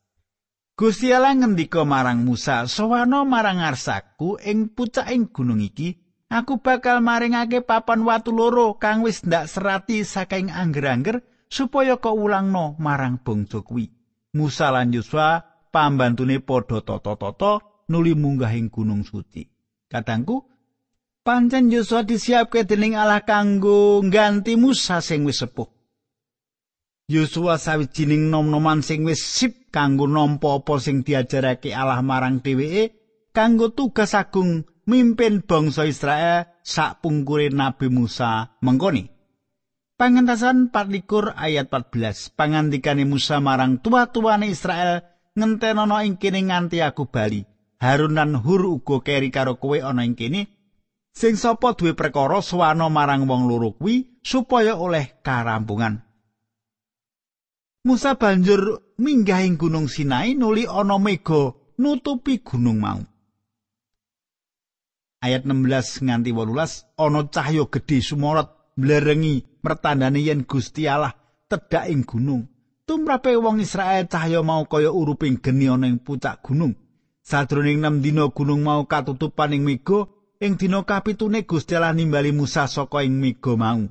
Gusti 0.81 1.13
Allah 1.13 1.37
ngendika 1.37 1.85
marang 1.85 2.25
Musa, 2.25 2.65
"Sowana 2.65 3.21
marang 3.21 3.61
ngarsaku 3.61 4.41
ing 4.41 4.73
pucaking 4.73 5.29
gunung 5.29 5.61
iki, 5.61 5.93
aku 6.25 6.57
bakal 6.57 7.05
maringake 7.05 7.61
papan 7.61 8.01
watu 8.01 8.33
loro 8.33 8.81
kang 8.81 9.05
wis 9.05 9.21
ndak 9.21 9.45
serati 9.45 10.01
saking 10.01 10.49
angger-angger 10.49 11.21
supaya 11.53 12.01
kok 12.01 12.17
ulangno 12.17 12.81
marang 12.81 13.21
bangsa 13.21 13.61
kuwi." 13.61 13.93
Musa 14.33 14.73
lan 14.73 14.89
Yosua 14.89 15.45
pambantune 15.69 16.41
padha 16.41 16.81
tata-tata 16.81 17.85
nuli 17.85 18.17
munggah 18.17 18.49
ing 18.49 18.73
gunung 18.73 19.05
suci. 19.05 19.45
Kadangku, 19.85 20.49
pancen 21.21 21.69
Yosua 21.69 22.01
disiapke 22.01 22.65
dening 22.65 22.97
Allah 22.97 23.21
kanggo 23.21 24.01
ngganti 24.01 24.57
Musa 24.57 24.97
sing 24.97 25.29
wis 25.29 25.45
sepuh. 25.45 25.69
Yosua 27.11 27.59
sawijining 27.59 28.31
nom-noman 28.31 28.79
sing 28.79 29.03
wis 29.03 29.19
sip 29.19 29.67
kanggo 29.67 30.07
nampa 30.07 30.63
apa 30.63 30.79
sing 30.79 31.03
diajarake 31.03 31.75
Allah 31.75 31.99
marang 31.99 32.39
dheweke 32.39 32.95
kanggo 33.35 33.75
tugas 33.75 34.15
agung 34.15 34.63
mimpin 34.87 35.43
bangsa 35.43 35.83
Israel 35.83 36.47
sak 36.63 37.03
pungkure 37.03 37.51
Nabi 37.51 37.91
Musa 37.91 38.55
mengkoni. 38.63 39.11
Pangentasan 39.99 40.71
24 40.71 41.35
ayat 41.35 41.67
14 41.67 42.31
pangandikane 42.39 43.03
Musa 43.03 43.43
marang 43.43 43.83
tua-tuane 43.83 44.47
Israel 44.47 45.03
ngentenono 45.35 45.99
ing 46.07 46.15
kene 46.15 46.47
nganti 46.47 46.79
aku 46.79 47.11
bali. 47.11 47.43
Harun 47.83 48.15
lan 48.15 48.39
Hur 48.39 48.71
uga 48.71 49.03
keri 49.03 49.27
karo 49.35 49.59
kowe 49.59 49.75
ana 49.83 50.07
ing 50.07 50.15
kene 50.15 50.47
sing 51.11 51.35
sapa 51.35 51.75
duwe 51.75 51.91
perkara 51.91 52.39
suwana 52.39 52.87
marang 52.87 53.27
wong 53.27 53.51
loro 53.51 53.75
kuwi 53.75 54.23
supaya 54.23 54.79
oleh 54.79 55.19
karampungan. 55.19 56.10
Musa 57.81 58.13
banjur 58.13 58.93
minggah 59.01 59.41
ing 59.41 59.57
Gunung 59.57 59.89
Sinai 59.89 60.37
nuli 60.37 60.69
ana 60.69 61.01
mega 61.01 61.49
nutupi 61.81 62.37
gunung 62.45 62.77
mau. 62.77 63.01
Ayat 65.17 65.49
16 65.49 66.05
nganti 66.05 66.29
18 66.29 67.01
ana 67.01 67.21
cahya 67.33 67.65
gedhe 67.65 67.97
sumorot 68.05 68.77
mblerengi 68.77 69.65
mertandani 69.65 70.29
yen 70.29 70.45
Gusti 70.45 70.85
Allah 70.85 71.17
tedhak 71.49 71.89
ing 71.89 72.05
gunung. 72.05 72.45
Tumrape 72.85 73.33
wong 73.33 73.57
Israel 73.65 74.05
cahya 74.05 74.45
mau 74.45 74.69
kaya 74.69 74.93
uruping 74.93 75.41
geni 75.41 75.65
ana 75.65 75.89
ing 75.89 76.05
pucak 76.05 76.45
gunung. 76.45 76.77
Sadroning 77.25 77.81
6 77.81 78.05
dina 78.05 78.29
gunung 78.29 78.61
mau 78.61 78.85
katutupan 78.85 79.57
ing 79.57 79.65
mega, 79.65 80.05
ing 80.37 80.53
dina 80.53 80.85
kapitune 80.85 81.49
Gusti 81.49 81.73
Allah 81.73 81.97
nimbali 81.97 82.29
Musa 82.29 82.69
saka 82.69 83.01
ing 83.01 83.17
mega 83.17 83.57
mau. 83.57 83.89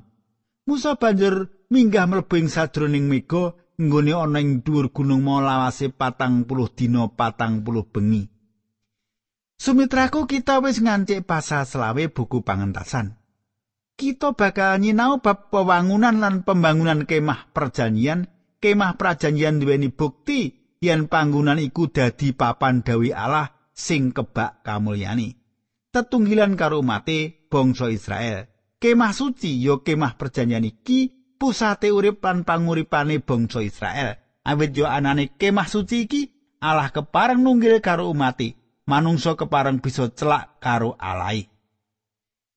Musa 0.63 0.95
banjur 0.95 1.67
minggah 1.67 2.07
mlebu 2.07 2.39
ing 2.39 2.47
sadroning 2.47 3.11
mega 3.11 3.51
nggone 3.81 4.13
ana 4.13 4.37
ing 4.37 4.61
dhuwur 4.61 4.93
gunung 4.93 5.25
mau 5.25 5.41
lawase 5.41 5.89
patang 5.89 6.45
puluh 6.45 6.69
dina 6.69 7.09
patang 7.09 7.65
puluh 7.65 7.89
bengi. 7.89 8.29
Sumitraku 9.57 10.25
kita 10.25 10.61
wis 10.61 10.81
ngancik 10.81 11.25
pasal 11.25 11.65
selawe 11.65 12.09
buku 12.09 12.41
pangentasan. 12.41 13.17
Kita 13.93 14.33
bakal 14.33 14.81
nyinau 14.81 15.21
bab 15.21 15.53
pewangunan 15.53 16.17
lan 16.17 16.41
pembangunan 16.41 17.05
kemah 17.05 17.53
perjanjian. 17.53 18.25
Kemah 18.57 18.97
perjanjian 18.97 19.61
duweni 19.61 19.93
bukti 19.93 20.53
yen 20.81 21.05
panggonan 21.05 21.61
iku 21.61 21.93
dadi 21.93 22.33
papan 22.33 22.81
dawi 22.81 23.13
Allah 23.13 23.69
sing 23.69 24.09
kebak 24.09 24.65
kamulyani. 24.65 25.33
Tetunggilan 25.93 26.57
karo 26.57 26.81
umate 26.81 27.45
bangsa 27.49 27.93
Israel. 27.93 28.49
Kemah 28.81 29.13
suci 29.13 29.61
ya 29.61 29.77
kemah 29.85 30.17
perjanjian 30.17 30.65
iki 30.65 31.20
pusate 31.41 31.89
urip 31.89 32.21
lan 32.21 32.45
panguripane 32.45 33.17
bangsa 33.17 33.65
Israel. 33.65 34.21
Awit 34.45 34.77
yo 34.77 34.85
anane 34.85 35.33
kemah 35.33 35.65
suci 35.65 36.05
iki 36.05 36.21
Allah 36.61 36.93
kepareng 36.93 37.41
nunggil 37.41 37.81
karo 37.81 38.13
umati, 38.13 38.53
manungsa 38.85 39.33
kepareng 39.33 39.81
bisa 39.81 40.13
celak 40.13 40.61
karo 40.61 40.93
alai. 41.01 41.49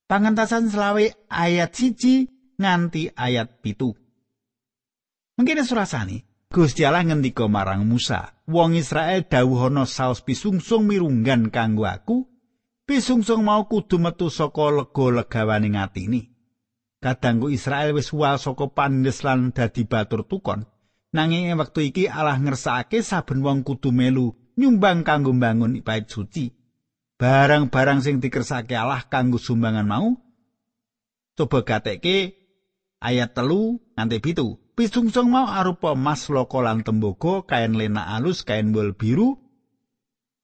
Pangentasan 0.04 0.68
selawe 0.68 1.32
ayat 1.32 1.72
siji 1.72 2.28
nganti 2.60 3.08
ayat 3.16 3.64
pitu. 3.64 3.96
Mungkin 5.40 5.64
surasani, 5.64 6.20
Gusti 6.52 6.84
Allah 6.84 7.08
ngendika 7.08 7.48
marang 7.48 7.88
Musa, 7.88 8.36
wong 8.44 8.76
Israel 8.76 9.24
dawuhana 9.24 9.88
saos 9.88 10.20
pisungsung 10.20 10.84
mirunggan 10.84 11.48
kanggo 11.48 11.88
aku, 11.88 12.28
pisungsung 12.84 13.40
mau 13.48 13.64
kudu 13.64 13.96
metu 13.96 14.28
saka 14.28 14.68
lega-legawane 14.68 15.72
ngatini. 15.72 16.33
Kadangku 17.04 17.52
Israel 17.52 17.92
wis 17.92 18.08
wal 18.16 18.40
saka 18.40 18.72
pandes 18.72 19.20
lan 19.20 19.52
dadi 19.52 19.84
batur 19.84 20.24
tukon. 20.24 20.64
Nanging 21.12 21.52
ing 21.52 21.60
wektu 21.60 21.84
iki 21.84 22.08
Allah 22.08 22.40
ngersakake 22.40 23.04
saben 23.04 23.44
wong 23.44 23.60
kudu 23.60 23.92
melu 23.92 24.32
nyumbang 24.56 25.04
kanggo 25.04 25.36
mbangun 25.36 25.84
bait 25.84 26.08
suci. 26.08 26.56
Barang-barang 27.20 28.00
sing 28.00 28.24
dikersake 28.24 28.72
Allah 28.72 29.04
kanggo 29.06 29.36
sumbangan 29.36 29.84
mau 29.84 30.16
coba 31.36 31.60
gateke 31.62 32.34
ayat 33.04 33.36
telu 33.36 33.78
nganti 33.94 34.18
pitu. 34.24 34.56
Pisungsung 34.74 35.30
mau 35.30 35.46
arupa 35.46 35.94
mas 35.94 36.26
loko 36.26 36.58
lan 36.58 36.82
tembogo 36.82 37.46
kain 37.46 37.78
lena 37.78 38.10
alus 38.18 38.42
kain 38.42 38.74
bol 38.74 38.90
biru 38.90 39.38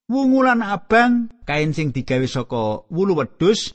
wungulan 0.07 0.63
abang 0.63 1.35
kain 1.47 1.75
sing 1.75 1.91
digawe 1.91 2.27
saka 2.31 2.87
wulu 2.91 3.19
wedhus 3.19 3.75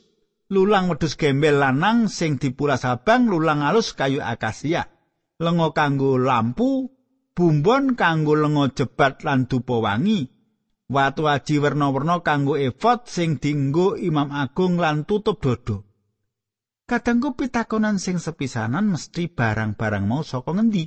lulang 0.52 0.86
wedhus 0.90 1.18
gembel 1.18 1.58
lanang 1.58 2.06
sing 2.06 2.38
dipulas 2.38 2.86
abang 2.86 3.26
lulang 3.26 3.66
alus 3.66 3.94
kayu 3.98 4.22
akasia 4.22 4.86
lenga 5.42 5.74
kanggo 5.74 6.16
lampu 6.16 6.90
bumbon 7.34 7.98
kanggo 7.98 8.38
lenga 8.38 8.70
jebat 8.72 9.26
lan 9.26 9.50
dupa 9.50 9.82
wangi 9.82 10.30
watu 10.86 11.26
aji 11.26 11.58
werna-werna 11.58 12.22
kanggo 12.22 12.54
efod 12.54 13.10
sing 13.10 13.42
dinggo 13.42 13.98
imam 13.98 14.30
agung 14.30 14.78
lan 14.78 15.02
tutup 15.02 15.42
dodo 15.42 15.86
Kadangku 16.86 17.34
pitakonan 17.34 17.98
sing 17.98 18.22
sepisanan 18.22 18.94
mesti 18.94 19.26
barang-barang 19.26 20.06
mau 20.06 20.22
saka 20.22 20.54
ngendi? 20.54 20.86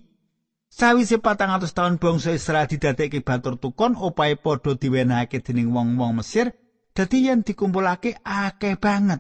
Sawise 0.72 1.20
patang 1.20 1.52
atus 1.52 1.76
tahun 1.76 2.00
bangsa 2.00 2.32
Israel 2.32 2.72
didadekke 2.72 3.20
batur 3.20 3.60
tukon 3.60 4.00
opae 4.00 4.40
padha 4.40 4.80
diwenehake 4.80 5.44
dening 5.44 5.76
wong-wong 5.76 6.24
Mesir 6.24 6.56
dadi 6.96 7.28
yen 7.28 7.44
dikumpulake 7.44 8.16
akeh 8.24 8.80
banget. 8.80 9.20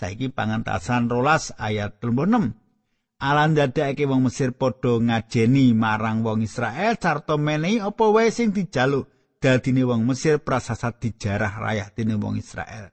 Saiki 0.00 0.32
pangantasan 0.32 1.12
rolas 1.12 1.52
ayat 1.60 2.00
6. 2.00 3.20
Alan 3.20 3.52
dadekake 3.52 4.08
wong 4.08 4.32
Mesir 4.32 4.56
padha 4.56 4.96
ngajeni 4.96 5.76
marang 5.76 6.24
wong 6.24 6.40
Israel 6.40 6.96
sarta 6.96 7.36
menehi 7.36 7.84
apa 7.84 8.08
wae 8.08 8.32
sing 8.32 8.48
dijaluk 8.48 9.36
dadine 9.44 9.84
wong 9.84 10.08
Mesir 10.08 10.40
prasasat 10.40 11.04
dijarah 11.04 11.52
rayah 11.60 11.92
wong 12.16 12.40
Israel. 12.40 12.88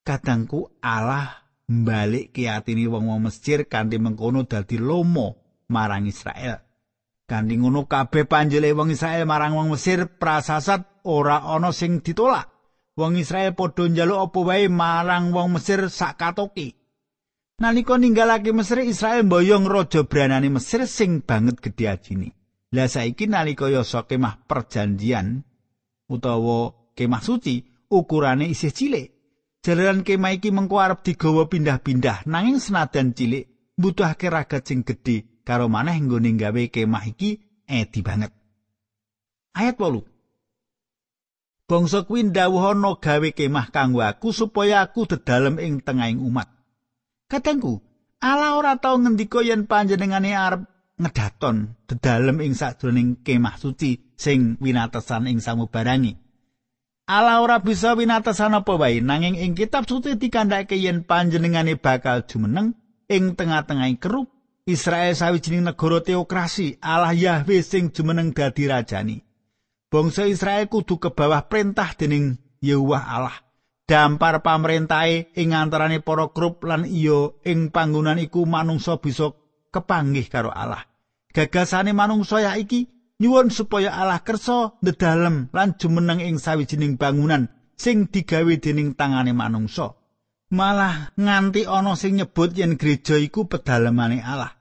Kadangku 0.00 0.80
Allah 0.80 1.44
mbalik 1.68 2.32
ki 2.32 2.48
atine 2.48 2.88
wong-wong 2.88 3.28
Mesir 3.28 3.68
kanthi 3.68 4.00
mengkono 4.00 4.48
dadi 4.48 4.80
lomo 4.80 5.60
marang 5.68 6.08
Israel. 6.08 6.64
Kanthi 7.28 7.60
ngono 7.60 7.84
kabeh 7.84 8.24
panjele 8.24 8.72
wong 8.72 8.96
Israel 8.96 9.28
marang 9.28 9.60
wong 9.60 9.76
Mesir 9.76 10.08
prasasat 10.08 11.04
ora 11.04 11.44
ana 11.44 11.68
sing 11.68 12.00
ditolak. 12.00 12.57
Wong 12.98 13.14
Israel 13.14 13.54
padha 13.54 13.86
njaluk 13.86 14.26
apa 14.26 14.38
wae 14.42 14.66
marang 14.66 15.30
wong 15.30 15.54
Mesir 15.54 15.86
sakatoki. 15.86 16.74
Nalika 17.62 17.94
ninggalake 17.94 18.50
Mesir 18.50 18.82
Israel 18.82 19.22
mboyong 19.22 19.70
raja 19.70 20.02
branane 20.02 20.50
Mesir 20.50 20.82
sing 20.90 21.22
banget 21.22 21.62
gedhe 21.62 21.86
ajine. 21.94 22.28
Lah 22.74 22.90
saiki 22.90 23.30
nalika 23.30 23.70
yasa 23.70 24.02
kemah 24.02 24.42
perjanjian 24.50 25.46
utawa 26.10 26.74
kemah 26.98 27.22
suci 27.22 27.62
ukurane 27.86 28.50
isih 28.50 28.74
cilik. 28.74 29.14
Jalaran 29.62 30.02
kemah 30.02 30.34
iki 30.34 30.50
mengko 30.50 30.82
arep 30.82 31.06
digawa 31.06 31.46
pindah-pindah 31.46 32.26
nanging 32.26 32.58
senadan 32.58 33.14
cilik 33.14 33.46
mbutuhake 33.78 34.26
ragat 34.26 34.66
sing 34.66 34.82
gedhe 34.82 35.22
karo 35.46 35.70
maneh 35.70 35.94
nggone 36.02 36.34
gawe 36.34 36.62
kemah 36.66 37.04
iki 37.14 37.62
edi 37.62 38.00
banget. 38.02 38.34
Ayat 39.54 39.78
8. 39.78 40.17
Bangsa 41.68 42.08
kuwi 42.08 42.32
ndawuhana 42.32 42.96
gawe 42.96 43.28
kemah 43.36 43.68
kanggo 43.68 44.00
aku 44.00 44.32
supaya 44.32 44.80
aku 44.80 45.04
dedalem 45.04 45.60
ing 45.60 45.84
tengahing 45.84 46.16
umat. 46.16 46.48
Katengku, 47.28 47.84
Allah 48.24 48.56
ora 48.56 48.80
tau 48.80 48.96
ngendika 48.96 49.44
yen 49.44 49.68
panjenengane 49.68 50.32
arep 50.32 50.64
ngedaton 50.96 51.76
dedalem 51.84 52.40
ing 52.40 52.56
sajroning 52.56 53.20
kemah 53.20 53.60
suci 53.60 54.16
sing 54.16 54.56
winatesan 54.64 55.28
ing 55.28 55.44
samubarangi. 55.44 56.16
Allah 57.04 57.44
ora 57.44 57.60
bisa 57.60 57.92
winatesan 57.92 58.56
apa 58.56 58.72
wae 58.80 59.04
nanging 59.04 59.36
ing 59.36 59.52
kitab 59.52 59.84
suci 59.84 60.16
dikandhake 60.16 60.80
yen 60.80 61.04
panjenengane 61.04 61.76
bakal 61.76 62.24
jumeneng 62.24 62.80
ing 63.12 63.36
tengah-tengahing 63.36 64.00
kerup 64.00 64.32
Israel 64.64 65.12
sawijining 65.12 65.68
negara 65.68 66.00
teokrasi 66.00 66.80
Allah 66.80 67.12
Yahweh 67.12 67.60
sing 67.60 67.92
jumeneng 67.92 68.32
dadi 68.32 68.64
rajani 68.64 69.27
Bangsa 69.88 70.28
Israel 70.28 70.68
kudu 70.68 71.00
ke 71.00 71.10
bawah 71.16 71.48
perintah 71.48 71.96
dening 71.96 72.36
Yahweh 72.60 73.00
Allah 73.00 73.36
dampar 73.88 74.44
pamerintahe 74.44 75.32
ing 75.32 75.56
antarane 75.56 76.04
para 76.04 76.28
kerup 76.28 76.60
lan 76.68 76.84
iya 76.84 77.32
ing 77.48 77.72
panggonan 77.72 78.20
iku 78.20 78.44
manungsa 78.44 79.00
bisa 79.00 79.32
kepanggih 79.72 80.28
karo 80.28 80.52
Allah 80.52 80.84
gagasane 81.32 81.96
manungsa 81.96 82.44
ya 82.44 82.52
iki 82.60 82.88
nyuwun 83.18 83.50
supaya 83.50 83.96
Allah 83.96 84.20
kersa 84.22 84.76
ndedalem 84.84 85.48
lan 85.56 85.74
jumeneng 85.80 86.20
ing 86.20 86.36
sawijining 86.36 87.00
bangunan 87.00 87.50
sing 87.78 88.10
digawe 88.10 88.54
dening 88.58 88.98
tangane 88.98 89.30
manungsa. 89.30 89.94
Malah 90.48 91.12
nganti 91.14 91.68
ana 91.68 91.92
sing 91.94 92.18
nyebut 92.18 92.56
yen 92.56 92.80
gereja 92.80 93.20
iku 93.20 93.46
pedalemane 93.46 94.24
Allah. 94.24 94.56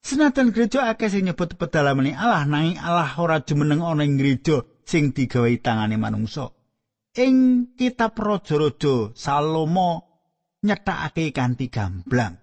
Senajan 0.00 0.52
gereja 0.52 0.88
akeh 0.88 1.08
sing 1.08 1.26
nyebut 1.26 1.56
pedalemane 1.56 2.12
Allah 2.12 2.44
nanging 2.44 2.78
Allah 2.78 3.10
ora 3.16 3.40
jumeneng 3.40 3.82
ana 3.82 4.04
ing 4.04 4.20
gereja 4.20 4.62
sing 4.90 5.14
digawe 5.14 5.54
tangane 5.62 5.94
manungsa. 5.94 6.50
Ing 7.14 7.34
kitab 7.78 8.18
Raja-raja 8.18 9.14
Salomo 9.14 9.90
nyetakake 10.66 11.30
kanthi 11.30 11.70
gamblang. 11.70 12.42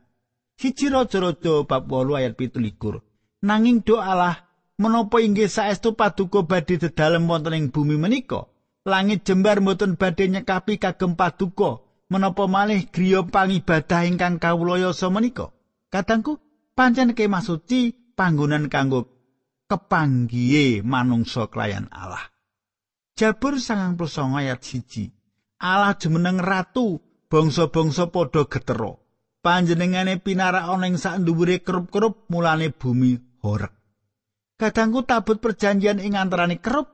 Siji 0.55 0.87
Raja-raja 0.87 1.67
bab 1.67 1.91
8 1.91 2.19
ayat 2.23 2.33
17. 2.39 3.43
Nanging 3.43 3.83
do 3.83 3.99
Allah 3.99 4.47
menapa 4.77 5.17
inggih 5.19 5.49
saestu 5.49 5.97
paduka 5.97 6.45
badhe 6.45 6.77
dedalem 6.77 7.25
wonten 7.25 7.57
ing 7.57 7.65
bumi 7.73 7.97
menika 7.97 8.45
langit 8.85 9.25
jembar 9.25 9.57
mboten 9.57 9.97
badhe 9.97 10.29
nyekapi 10.29 10.77
kagem 10.77 11.17
paduka 11.17 11.81
menapa 12.13 12.45
malih 12.45 12.85
griya 12.93 13.25
pangibadah 13.25 14.05
ingkang 14.05 14.37
kawulayasa 14.37 15.09
menika 15.09 15.49
kadangku 15.89 16.37
pancen 16.77 17.17
kemah 17.17 17.41
suci 17.41 18.13
panggonan 18.13 18.69
kanggo 18.69 19.09
kepanggihe 19.65 20.85
manungsa 20.85 21.49
kelayan 21.49 21.89
Allah 21.89 22.36
Jabur 23.17 23.57
sangang 23.57 24.37
ayat 24.37 24.61
siji 24.61 25.09
Allah 25.57 25.97
jumeneng 25.97 26.37
ratu 26.37 27.01
bangsa-bangsa 27.33 28.13
padha 28.13 28.45
getero 28.45 29.01
panjenengane 29.41 30.21
pinarak 30.21 30.69
ana 30.69 30.85
ing 30.85 31.01
sak 31.01 31.25
dhuwure 31.25 31.65
kerup-kerup 31.65 32.29
mulane 32.29 32.69
bumi 32.69 33.17
horek 33.41 33.73
Kadangku 34.57 35.05
tabut 35.05 35.37
perjanjian 35.37 36.01
ing 36.01 36.17
antaraning 36.17 36.57
kerup 36.57 36.89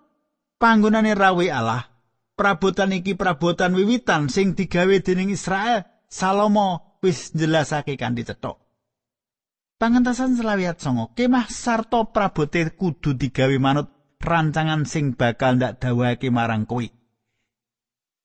panggonane 0.60 1.16
rawe 1.16 1.48
Allah. 1.48 1.88
Prabotan 2.36 2.92
iki 2.92 3.16
prabotan 3.16 3.72
wiwitan 3.72 4.28
sing 4.28 4.52
digawe 4.52 5.00
dening 5.00 5.32
Israel. 5.32 5.88
Salomo 6.12 7.00
wis 7.00 7.32
jelasake 7.32 7.96
kanthi 7.96 8.28
cethok. 8.28 8.60
Pangentasan 9.80 10.36
selawiat 10.36 10.84
songo, 10.84 11.16
kemah 11.16 11.48
sarto 11.48 12.12
prabote 12.12 12.76
kudu 12.76 13.16
digawe 13.16 13.56
manut 13.64 13.93
rancangan 14.24 14.88
sing 14.88 15.14
bakal 15.20 15.60
ndak 15.60 15.84
dawake 15.84 16.32
marang 16.32 16.64
kowe. 16.64 16.88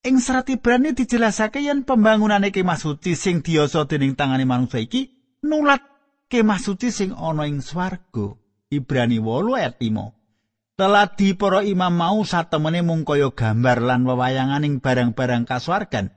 Ing 0.07 0.17
serat 0.23 0.47
Ibrani 0.49 0.95
dijelasake 0.95 1.59
yen 1.59 1.83
pembangunane 1.83 2.55
kemah 2.55 2.79
suci 2.79 3.19
sing 3.19 3.43
diyoso 3.43 3.85
dening 3.91 4.15
tangane 4.15 4.47
manungsa 4.47 4.79
iki 4.79 5.11
nulat 5.43 5.83
kemah 6.31 6.63
suci 6.63 6.95
sing 6.95 7.11
ana 7.13 7.51
ing 7.51 7.59
swarga. 7.61 8.39
Ibrani 8.71 9.19
8 9.19 9.59
ayat 9.59 9.75
5. 9.81 10.79
Teladi 10.79 11.35
para 11.35 11.67
imam 11.67 11.91
mau 11.91 12.23
satemene 12.23 12.87
mung 12.87 13.03
kaya 13.03 13.35
gambar 13.35 13.83
lan 13.83 14.07
wewayanganing 14.07 14.79
barang-barang 14.79 15.43
kasuwargan. 15.43 16.15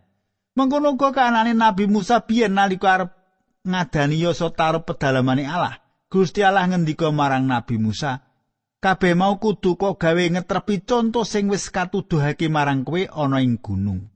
Mengkono 0.53 0.93
uga 0.93 1.09
kanane 1.15 1.57
Nabi 1.57 1.89
Musa 1.89 2.21
biyen 2.21 2.53
nalika 2.53 2.93
arep 2.93 3.11
ngadani 3.65 4.21
yasa 4.21 4.53
taruh 4.53 4.85
pedalamane 4.85 5.49
Allah. 5.49 5.81
Gusti 6.11 6.43
Allah 6.43 6.67
ngendika 6.67 7.07
marang 7.09 7.47
Nabi 7.47 7.79
Musa, 7.79 8.30
kabeh 8.81 9.13
mau 9.13 9.37
kudu 9.37 9.77
kok 9.77 10.01
gawe 10.01 10.23
ngetrepi 10.33 10.83
conto 10.83 11.21
sing 11.21 11.47
wis 11.47 11.69
katuduhake 11.69 12.49
marang 12.49 12.81
kowe 12.81 13.05
ana 13.05 13.39
ing 13.39 13.61
gunung. 13.61 14.09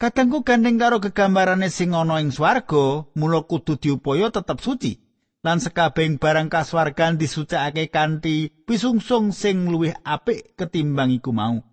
Kadangku 0.00 0.42
gandeng 0.42 0.76
karo 0.80 0.98
kegambarane 0.98 1.70
sing 1.70 1.94
ana 1.94 2.18
ing 2.18 2.34
swarga, 2.34 3.06
mula 3.14 3.46
kudu 3.46 3.78
diupaya 3.78 4.28
tetep 4.34 4.58
suci. 4.58 4.92
lan 5.40 5.56
sekabeng 5.56 6.20
barang 6.20 6.52
kaswargan 6.52 7.16
disucikake 7.16 7.88
kanthi 7.88 8.52
pisungsung 8.68 9.32
sing 9.32 9.72
luwih 9.72 9.96
apik 10.04 10.56
ketimbang 10.56 11.16
iku 11.16 11.32
mau. 11.32 11.64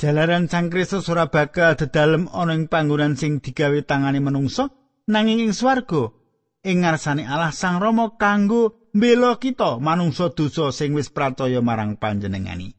Jalaran 0.00 0.48
Sang 0.48 0.72
Kristus 0.72 1.12
ora 1.12 1.28
bakal 1.28 1.76
dedalem 1.76 2.32
ana 2.32 2.56
ing 2.56 2.72
panggonan 2.72 3.20
sing 3.20 3.44
digawe 3.44 3.76
tangane 3.84 4.24
menungso 4.24 4.72
nanging 5.04 5.44
ing 5.44 5.52
swarga 5.52 6.16
ing 6.64 6.80
ngarsane 6.80 7.28
Allah 7.28 7.52
Sang 7.52 7.76
Rama 7.76 8.16
kanggo 8.16 8.79
mbela 8.92 9.38
kita 9.38 9.78
manungsa 9.82 10.30
dosa 10.32 10.74
sing 10.74 10.94
wis 10.94 11.10
pracaya 11.10 11.62
marang 11.62 11.98
panjenengani. 11.98 12.74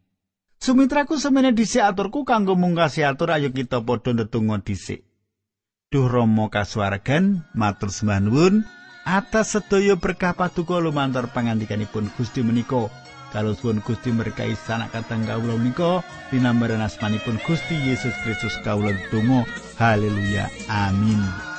Sumitraku 0.61 1.17
semene 1.17 1.57
dhisik 1.57 1.81
aturku 1.81 2.21
kanggo 2.21 2.53
mungkasi 2.53 3.01
atur 3.01 3.33
ayo 3.33 3.49
kita 3.49 3.81
padha 3.81 4.13
ndedonga 4.13 4.61
dhisik. 4.61 5.07
Duh 5.91 6.07
Rama 6.07 6.47
kasuwargan 6.47 7.43
matur 7.57 7.91
sembah 7.91 8.21
nuwun. 8.23 8.55
atas 9.05 9.57
sedaya 9.57 9.97
berkah 9.97 10.37
paduka 10.37 10.77
lumantar 10.77 11.29
pangandikanipun 11.33 12.09
Gusti 12.13 12.45
menika 12.45 12.89
kalau 13.33 13.55
suwun 13.57 13.81
Gusti 13.81 14.13
berkahi 14.13 14.53
sanak 14.53 14.93
katang 14.93 15.25
kawula 15.25 15.57
menika 15.57 16.05
dinambaran 16.29 16.83
asmanipun 16.85 17.41
Gusti 17.41 17.73
Yesus 17.73 18.13
Kristus 18.21 18.53
kawula 18.61 18.93
donga 19.09 19.47
haleluya 19.81 20.53
amin 20.69 21.50